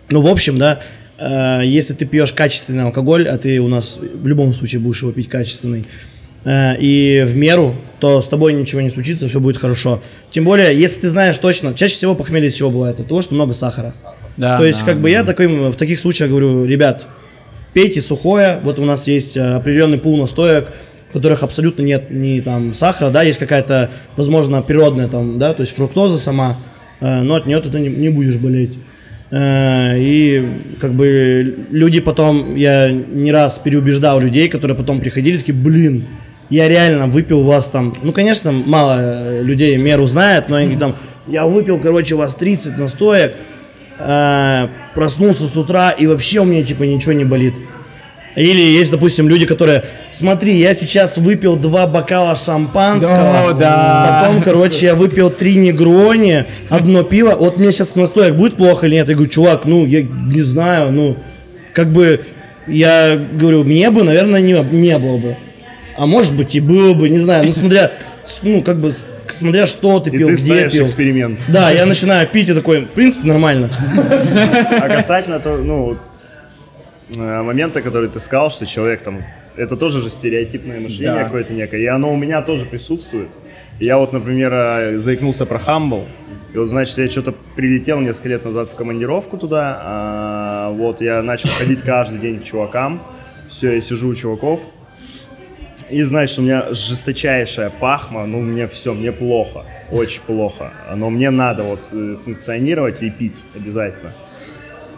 [0.09, 0.81] ну, в общем, да,
[1.17, 5.29] если ты пьешь качественный алкоголь, а ты у нас в любом случае будешь его пить
[5.29, 5.85] качественный,
[6.43, 10.01] э, и в меру, то с тобой ничего не случится, все будет хорошо.
[10.31, 12.99] Тем более, если ты знаешь точно, чаще всего похмелье чего бывает?
[12.99, 13.93] От того, что много сахара.
[14.37, 17.07] Да, то есть, да, как бы я такой, в таких случаях говорю, ребят,
[17.73, 20.69] пейте сухое, вот у нас есть э, определенный пул настоек,
[21.09, 25.61] в которых абсолютно нет ни там сахара, да, есть какая-то, возможно, природная там, да, то
[25.61, 26.57] есть фруктоза сама,
[26.99, 28.77] э, но от нее ты не, не будешь болеть.
[29.31, 30.43] Э, И
[30.79, 36.03] как бы люди потом, я не раз переубеждал людей, которые потом приходили, такие, блин,
[36.49, 40.75] я реально выпил у вас там, ну, конечно, мало э, людей меру знает, но они
[40.75, 40.95] там,
[41.27, 43.33] я выпил, короче, у вас 30 настоек,
[43.99, 47.55] э, проснулся с утра и вообще у меня типа ничего не болит.
[48.35, 54.21] Или есть, допустим, люди, которые, смотри, я сейчас выпил два бокала шампанского, Да, да.
[54.23, 58.95] потом, короче, я выпил три негрони, одно пиво, вот мне сейчас настоек будет плохо или
[58.95, 59.07] нет?
[59.07, 61.15] Я говорю, чувак, ну, я не знаю, ну,
[61.73, 62.25] как бы,
[62.67, 65.37] я говорю, мне бы, наверное, не, не было бы.
[65.97, 67.91] А может быть и было бы, не знаю, ну, смотря,
[68.41, 68.93] ну, как бы,
[69.31, 70.85] смотря что ты И пил, ты где пил.
[70.85, 71.41] эксперимент.
[71.47, 73.69] Да, я начинаю пить и такой, в принципе, нормально.
[74.77, 75.97] А касательно то, ну,
[77.15, 79.23] момента, который ты сказал, что человек там,
[79.55, 81.23] это тоже же стереотипное мышление Да.
[81.25, 83.29] какое-то некое, и оно у меня тоже присутствует.
[83.79, 86.07] Я вот, например, э, заикнулся про Хамбл,
[86.53, 91.21] и вот, значит, я что-то прилетел несколько лет назад в командировку туда, а, вот, я
[91.21, 93.01] начал ходить каждый день к чувакам,
[93.49, 94.61] все, я сижу у чуваков,
[95.89, 100.71] и значит, у меня жесточайшая пахма, ну, мне все, мне плохо, очень плохо.
[100.95, 104.11] Но мне надо вот э, функционировать и пить обязательно.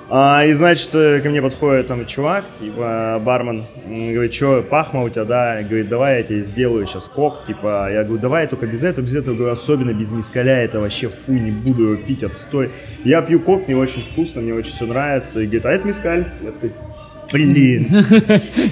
[0.10, 5.10] А, и значит, э, ко мне подходит там чувак, типа бармен, говорит, что, пахма у
[5.10, 5.62] тебя, да?
[5.64, 9.16] Говорит, давай я тебе сделаю сейчас кок, типа, я говорю, давай только без этого, без
[9.16, 12.72] этого, говорю, особенно без мискаля, это вообще фу, не буду его пить, отстой.
[13.04, 16.32] Я пью кок, мне очень вкусно, мне очень все нравится, и говорит, а это мискаль?
[16.42, 16.72] Я такой,
[17.34, 18.06] блин.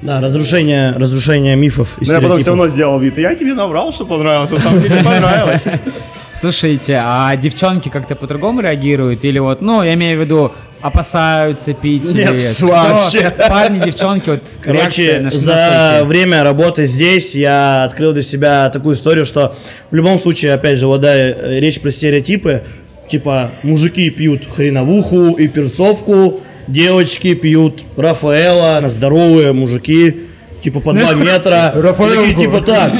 [0.00, 3.92] Да, разрушение, разрушение мифов и Но я потом все равно сделал вид, я тебе наврал,
[3.92, 5.66] что понравилось, на самом деле понравилось.
[6.40, 9.24] Слушайте, а девчонки как-то по-другому реагируют?
[9.24, 12.04] Или вот, ну, я имею в виду, опасаются пить?
[12.14, 13.34] Нет, или всё, вообще.
[13.48, 16.06] Парни, девчонки, вот Короче, на за настойки.
[16.06, 19.56] время работы здесь я открыл для себя такую историю, что
[19.90, 22.62] в любом случае, опять же, вот да, речь про стереотипы,
[23.08, 30.28] типа мужики пьют хреновуху и перцовку, девочки пьют Рафаэла, здоровые мужики,
[30.60, 31.72] типа по 2 метра.
[32.28, 32.92] Такие, типа так,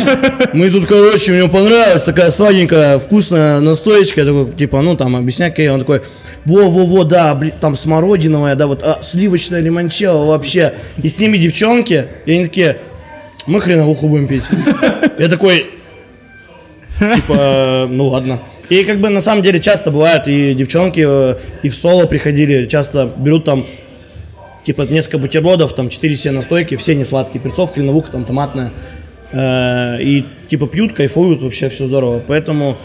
[0.55, 5.51] мы тут, короче, мне понравилась такая сладенькая, вкусная настоечка, я такой, типа, ну там, объясняй,
[5.51, 6.03] какая, он такой,
[6.45, 10.75] во-во-во, да, блин, там смородиновая, да, вот, а, сливочная лимончелло вообще.
[11.03, 12.79] И с ними девчонки, и они такие,
[13.47, 14.45] мы хреновуху будем пить.
[15.19, 15.67] Я такой,
[16.99, 18.43] типа, ну ладно.
[18.69, 22.67] И как бы на самом деле часто бывает, и девчонки э, и в соло приходили,
[22.67, 23.67] часто берут там
[24.69, 28.71] типа несколько бутербродов, там 4 все настойки, все не сладкие, перцов, хреновуха, там томатная.
[29.33, 32.23] Э, И типа пьют, кайфуют, вообще все здорово.
[32.27, 32.77] Поэтому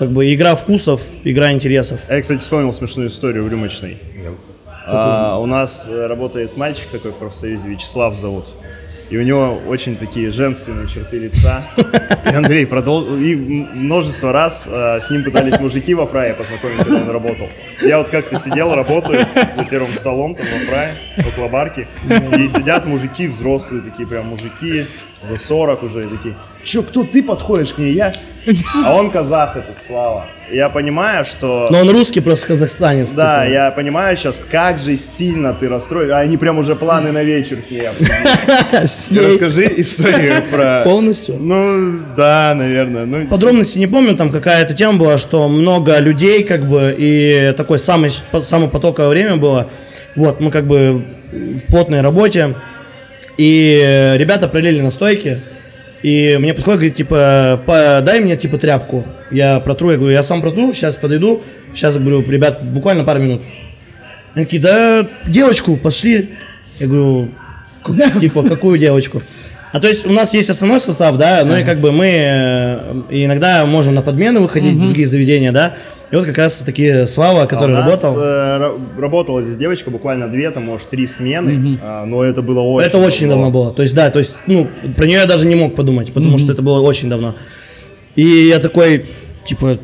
[0.00, 2.00] как бы игра вкусов, игра интересов.
[2.08, 3.98] А Я, кстати, вспомнил смешную историю в рюмочной.
[4.84, 8.46] А, у нас э, работает мальчик такой в профсоюзе, Вячеслав зовут.
[9.10, 11.64] И у него очень такие женственные черты лица.
[12.24, 13.16] И Андрей продолжил.
[13.16, 17.48] И множество раз э, с ним пытались мужики во фрае познакомить, когда он работал.
[17.82, 21.86] Я вот как-то сидел, работаю за первым столом там во фрае, около барки.
[22.36, 24.86] И сидят мужики взрослые, такие прям мужики,
[25.28, 27.92] за 40 уже, и такие, чё, кто ты подходишь к ней?
[27.92, 28.12] Я?
[28.84, 30.26] А он казах этот, Слава.
[30.50, 31.68] Я понимаю, что...
[31.70, 33.12] Но он русский, просто казахстанец.
[33.12, 33.52] Да, типа.
[33.52, 36.12] я понимаю сейчас, как же сильно ты расстроил.
[36.12, 37.88] А они прям уже планы на вечер с ней.
[39.18, 40.82] Расскажи историю про...
[40.84, 41.36] Полностью?
[41.38, 43.06] Ну, да, наверное.
[43.06, 47.78] Ну, Подробности не помню, там какая-то тема была, что много людей, как бы, и такое
[47.78, 48.12] самое,
[48.42, 49.70] самое потоковое время было.
[50.16, 52.54] Вот, мы как бы в плотной работе,
[53.38, 55.40] и э, ребята пролили на стойке,
[56.02, 59.04] и мне подходит, говорит, типа, «По- дай мне, типа, тряпку.
[59.30, 61.42] Я протру, я говорю, я сам протру, сейчас подойду,
[61.74, 63.42] сейчас, говорю, ребят, буквально пару минут.
[64.34, 66.30] Они такие, да, девочку, пошли.
[66.78, 67.28] Я говорю,
[67.84, 69.22] «Как- типа, какую девочку?
[69.72, 73.02] А то есть у нас есть основной состав, да, ну и как бы мы э,
[73.10, 75.76] иногда можем на подмены выходить в другие заведения, да.
[76.12, 78.22] И вот как раз таки Слава, который а у нас, работал.
[78.22, 82.60] э, ра- работала здесь девочка буквально две, там, может, три смены, а, но это было
[82.60, 83.72] очень это очень давно было.
[83.72, 86.52] То есть, да, то есть, ну, про нее я даже не мог подумать, потому что
[86.52, 87.34] это было очень давно.
[88.14, 89.06] И я такой,
[89.46, 89.78] типа,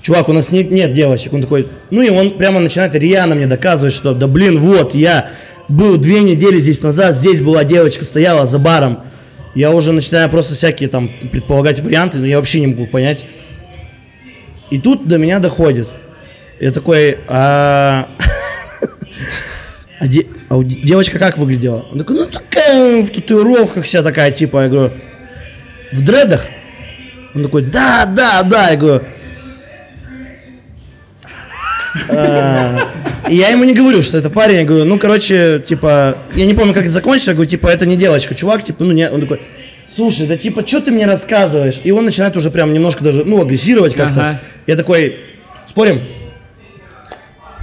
[0.00, 1.34] чувак, у нас не- нет девочек.
[1.34, 5.28] Он такой, ну и он прямо начинает рьяно мне доказывать, что, да блин, вот, я
[5.68, 9.00] был две недели здесь назад, здесь была девочка, стояла за баром.
[9.54, 13.26] Я уже начинаю просто всякие там предполагать варианты, но я вообще не могу понять.
[14.72, 15.86] И тут до меня доходит.
[16.58, 18.08] Я такой, а...
[20.00, 21.86] А, де- а девочка как выглядела?
[21.92, 24.94] Он такой, ну такая в татуировках вся такая, типа, я говорю,
[25.92, 26.46] в дредах?
[27.34, 29.04] Он такой, да, да, да, я говорю.
[32.08, 32.88] «А,
[33.28, 36.54] И я ему не говорю, что это парень, я говорю, ну, короче, типа, я не
[36.54, 39.20] помню, как это закончилось, я говорю, типа, это не девочка, чувак, типа, ну, не, он
[39.20, 39.42] такой,
[39.86, 41.80] слушай, да типа, что ты мне рассказываешь?
[41.84, 44.20] И он начинает уже прям немножко даже, ну, агрессировать как-то.
[44.66, 45.16] Я такой,
[45.66, 46.00] спорим?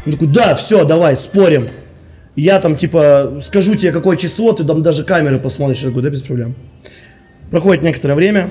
[0.05, 1.69] Он такой, да, все, давай, спорим.
[2.35, 5.79] Я там, типа, скажу тебе, какое число, ты там даже камеры посмотришь.
[5.81, 6.55] Я говорю, да, без проблем.
[7.51, 8.49] Проходит некоторое время.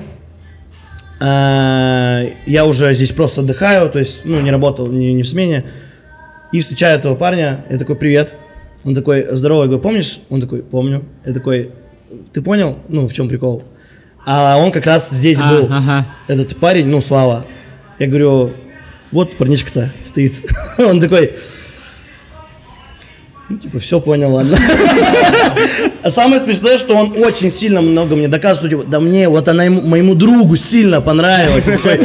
[1.19, 5.65] А, Я уже здесь просто отдыхаю, то есть, ну, не работал, не, не в смене.
[6.51, 8.33] И встречаю этого парня, я такой, привет.
[8.83, 10.19] Он такой, здорово, я говорю, помнишь?
[10.29, 11.03] Он такой, помню.
[11.25, 11.71] Я такой,
[12.33, 13.63] ты понял, ну, в чем прикол?
[14.25, 16.05] А он как раз здесь А, был, ага.
[16.27, 17.45] этот парень, ну, Слава.
[17.99, 18.51] Я говорю,
[19.11, 20.33] вот парнишка-то стоит.
[20.77, 21.33] Он такой,
[23.49, 24.57] ну, типа, все понял, ладно.
[26.01, 29.49] А самое смешное, что он очень сильно много мне доказывает, что, типа, да мне, вот
[29.49, 31.65] она ему- моему другу сильно понравилась.
[31.65, 31.99] Такой,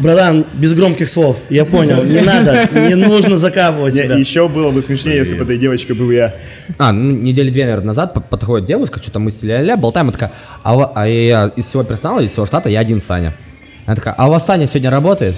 [0.00, 4.14] Братан, без громких слов, я понял, не надо, не нужно закапывать себя.
[4.14, 6.36] еще было бы смешнее, если бы этой девочкой был я.
[6.78, 10.12] А, ну, недели две, наверное, назад по- подходит девушка, что-то мы с ля болтаем, и
[10.12, 13.34] такая, а, а я из всего персонала, из всего штата, я один Саня.
[13.86, 15.36] Она такая, а у вас Саня сегодня работает?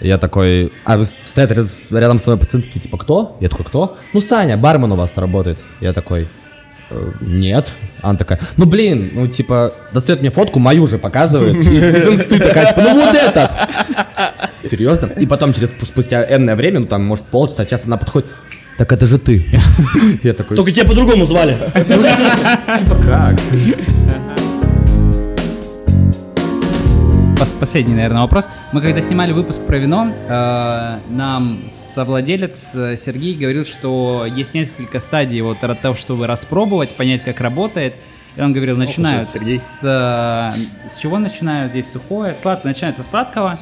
[0.00, 3.36] Я такой, а вы стоят рядом с моей пациенткой, типа, кто?
[3.40, 3.96] Я такой, кто?
[4.12, 5.58] Ну, Саня, бармен у вас работает.
[5.80, 6.28] Я такой,
[6.88, 7.72] «Э, нет.
[8.00, 11.56] Она такая, ну, блин, ну, типа, достает мне фотку, мою же показывает.
[11.56, 13.50] Из инсты такая, типа, ну, вот этот.
[14.62, 15.06] Серьезно?
[15.06, 18.28] И потом, через спу- спустя энное время, ну, там, может, полчаса, час, она подходит,
[18.78, 19.46] так это же ты.
[20.22, 21.56] Я такой, Только тебя по-другому звали.
[21.74, 23.36] типа, как?
[27.38, 28.48] Пос- Последний, наверное, вопрос.
[28.72, 34.98] Мы когда снимали выпуск про вино, э, нам совладелец э, Сергей говорил, что есть несколько
[35.00, 37.94] стадий вот от того, чтобы распробовать, понять, как работает.
[38.36, 39.58] И он говорил, начинают Сергей.
[39.58, 39.82] с...
[39.84, 41.72] э, С чего начинают?
[41.72, 42.34] Здесь сухое.
[42.34, 42.64] Слад...
[42.64, 43.58] Начинают со сладкого,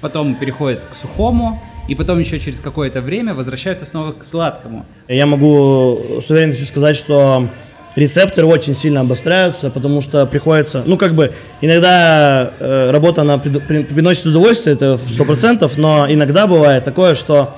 [0.00, 4.86] потом переходят к сухому, и потом еще через какое-то время возвращаются снова к сладкому.
[5.08, 7.48] Я могу с уверенностью сказать, что
[7.96, 11.32] рецепторы очень сильно обостряются, потому что приходится, ну как бы
[11.62, 17.56] иногда э, работа она приносит удовольствие, это сто процентов, но иногда бывает такое, что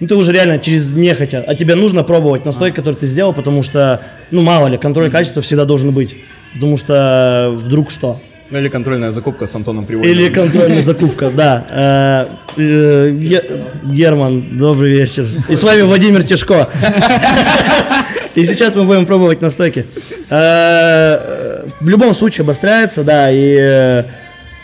[0.00, 3.62] ну, ты уже реально через нехотя, а тебе нужно пробовать настой, который ты сделал, потому
[3.62, 4.00] что,
[4.30, 6.16] ну мало ли, контроль качества всегда должен быть,
[6.54, 8.20] потому что вдруг что.
[8.50, 10.18] Ну или контрольная закупка с Антоном Приводиным.
[10.18, 12.26] Или контрольная закупка, да.
[12.56, 15.26] Э, э, Ге- Герман, добрый вечер.
[15.50, 16.68] И с вами Владимир Тишко.
[18.40, 19.86] И сейчас мы будем пробовать настойки.
[20.30, 24.04] Э, В любом случае обостряется, да, и э,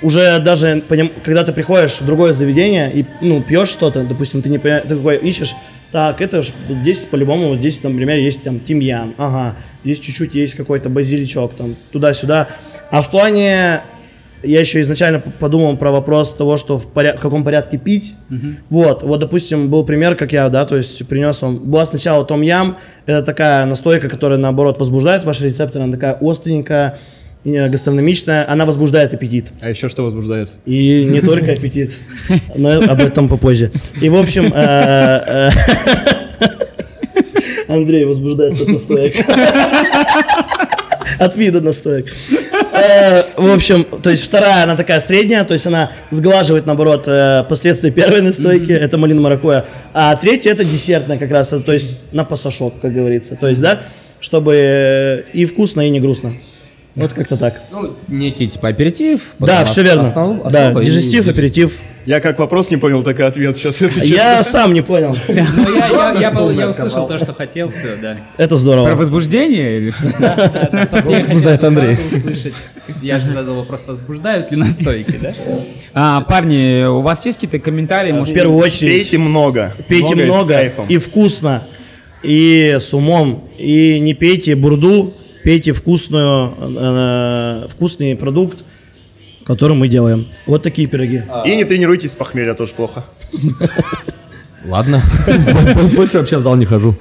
[0.02, 0.82] уже даже,
[1.24, 4.96] когда ты приходишь в другое заведение и, ну, пьешь что-то, допустим, ты не поня- ты
[4.96, 5.54] такой ищешь,
[5.92, 10.88] так, это ж здесь по-любому, здесь, например, есть там тимьян, ага, здесь чуть-чуть есть какой-то
[10.88, 12.48] базиличок, там, туда-сюда.
[12.90, 13.82] А в плане
[14.44, 18.14] я еще изначально подумал про вопрос того, что в, поря- в каком порядке пить.
[18.70, 21.58] Вот, вот, допустим, был пример, как я, да, то есть принес вам.
[21.58, 22.76] Была сначала том ям,
[23.06, 26.98] это такая настойка, которая наоборот возбуждает ваши рецепторы, она такая остренькая,
[27.44, 29.52] э, гастрономичная, она возбуждает аппетит.
[29.60, 30.52] А еще что возбуждает?
[30.66, 31.98] И не только аппетит,
[32.54, 33.70] но об этом попозже.
[34.00, 35.50] И в общем, э, э,
[37.68, 39.14] Андрей возбуждается от настоек.
[41.18, 42.06] От вида настоек.
[42.88, 47.44] Э, В общем, то есть вторая, она такая средняя, то есть она сглаживает, наоборот, э,
[47.48, 49.64] последствия первой настойки, это малина маракуя.
[49.92, 53.36] А третья это десертная как раз, то есть на пасашок, как говорится.
[53.36, 53.80] То есть, да,
[54.20, 56.34] чтобы и вкусно, и не грустно.
[56.94, 57.60] Вот как-то так.
[57.72, 59.20] Ну, некий типа аперитив.
[59.40, 60.12] Да, все верно.
[60.14, 61.72] основ- Да, основа и- дижестив, аперитив.
[62.06, 64.14] Я как вопрос не понял, так и ответ сейчас, если честно.
[64.14, 65.16] Я сам не понял.
[65.28, 66.30] Я,
[66.68, 68.18] услышал то, что хотел, все, да.
[68.36, 68.94] Это Про здорово.
[68.94, 69.86] возбуждение?
[70.20, 71.96] я хотел Возбуждает Андрей.
[73.00, 75.32] Я же задал вопрос, возбуждают ли настойки, да?
[75.92, 78.12] А, парни, у вас есть какие-то комментарии?
[78.12, 79.74] В первую очередь, Пейте много.
[79.88, 81.62] пейте много и вкусно,
[82.22, 88.64] и с умом, и не пейте бурду, пейте вкусную, э, вкусный продукт,
[89.44, 90.26] который мы делаем.
[90.46, 91.22] Вот такие пироги.
[91.44, 93.04] И не тренируйтесь с похмелья, тоже плохо.
[94.66, 95.02] Ладно.
[95.94, 96.94] Больше вообще в зал не хожу.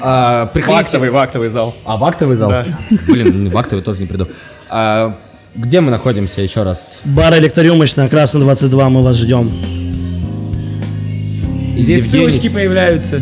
[0.00, 0.80] А, Приходите.
[0.84, 1.74] актовый, в актовый зал.
[1.84, 2.48] А в актовый зал?
[2.50, 2.66] Да.
[3.06, 4.26] Блин, в актовый тоже не приду.
[4.70, 5.16] А,
[5.54, 7.00] Где мы находимся еще раз?
[7.04, 9.50] Бар электрорюмочная, Красный 22, мы вас ждем.
[11.76, 12.30] Здесь Евгений.
[12.30, 13.20] ссылочки появляются.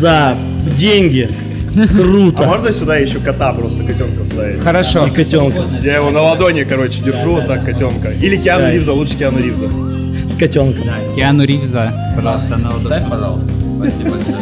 [0.00, 0.36] Да,
[0.76, 1.28] деньги.
[1.74, 2.44] Круто.
[2.44, 4.62] А можно сюда еще кота просто, котенка вставить?
[4.62, 5.06] Хорошо.
[5.06, 5.62] И котенка.
[5.82, 8.10] Я его на ладони, короче, держу вот так, котенка.
[8.12, 8.72] Или Киану Да.
[8.72, 9.66] Ривза, лучше Киану Ривза.
[10.28, 10.82] С котенком.
[11.14, 13.48] Киану Ривза, пожалуйста, на Ставь, пожалуйста.
[13.78, 14.38] Спасибо большое.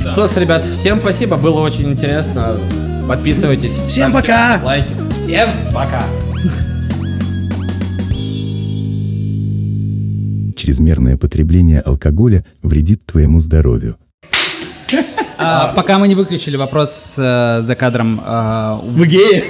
[0.00, 2.58] Что ж, ребят, всем спасибо, было очень интересно.
[3.06, 3.72] Подписывайтесь.
[3.88, 4.60] Всем пока!
[4.62, 4.88] Лайки.
[5.12, 6.02] Всем пока!
[10.56, 13.96] Чрезмерное потребление алкоголя вредит твоему здоровью.
[15.42, 18.20] А, пока мы не выключили вопрос э, за кадром.
[18.24, 19.44] э, Вы геи?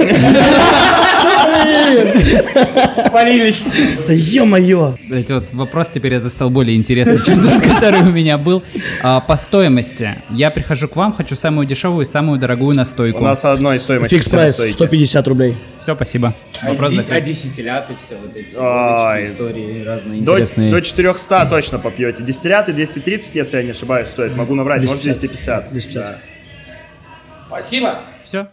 [3.06, 3.64] Спалились.
[4.06, 4.94] Да ё-моё.
[5.10, 8.62] Эти вот вопрос теперь это стал более интересным, чем тот, который у меня был.
[9.02, 10.16] А, по стоимости.
[10.30, 13.18] Я прихожу к вам, хочу самую дешевую и самую дорогую настойку.
[13.18, 14.72] У нас одной стоимости Фикс прайс, настойки.
[14.74, 15.56] 150 рублей.
[15.78, 16.34] Все, спасибо.
[16.62, 17.24] Вопрос А закрыт.
[17.24, 19.24] десятиляты все вот эти Ай.
[19.24, 20.70] истории разные До, интересные.
[20.70, 22.22] до 400 точно попьете.
[22.22, 24.36] Дистилляты 230, если я не ошибаюсь, стоит.
[24.36, 25.72] Могу набрать, может 250.
[25.80, 25.94] 250.
[25.94, 26.18] Да.
[27.46, 28.00] Спасибо!
[28.24, 28.46] Все.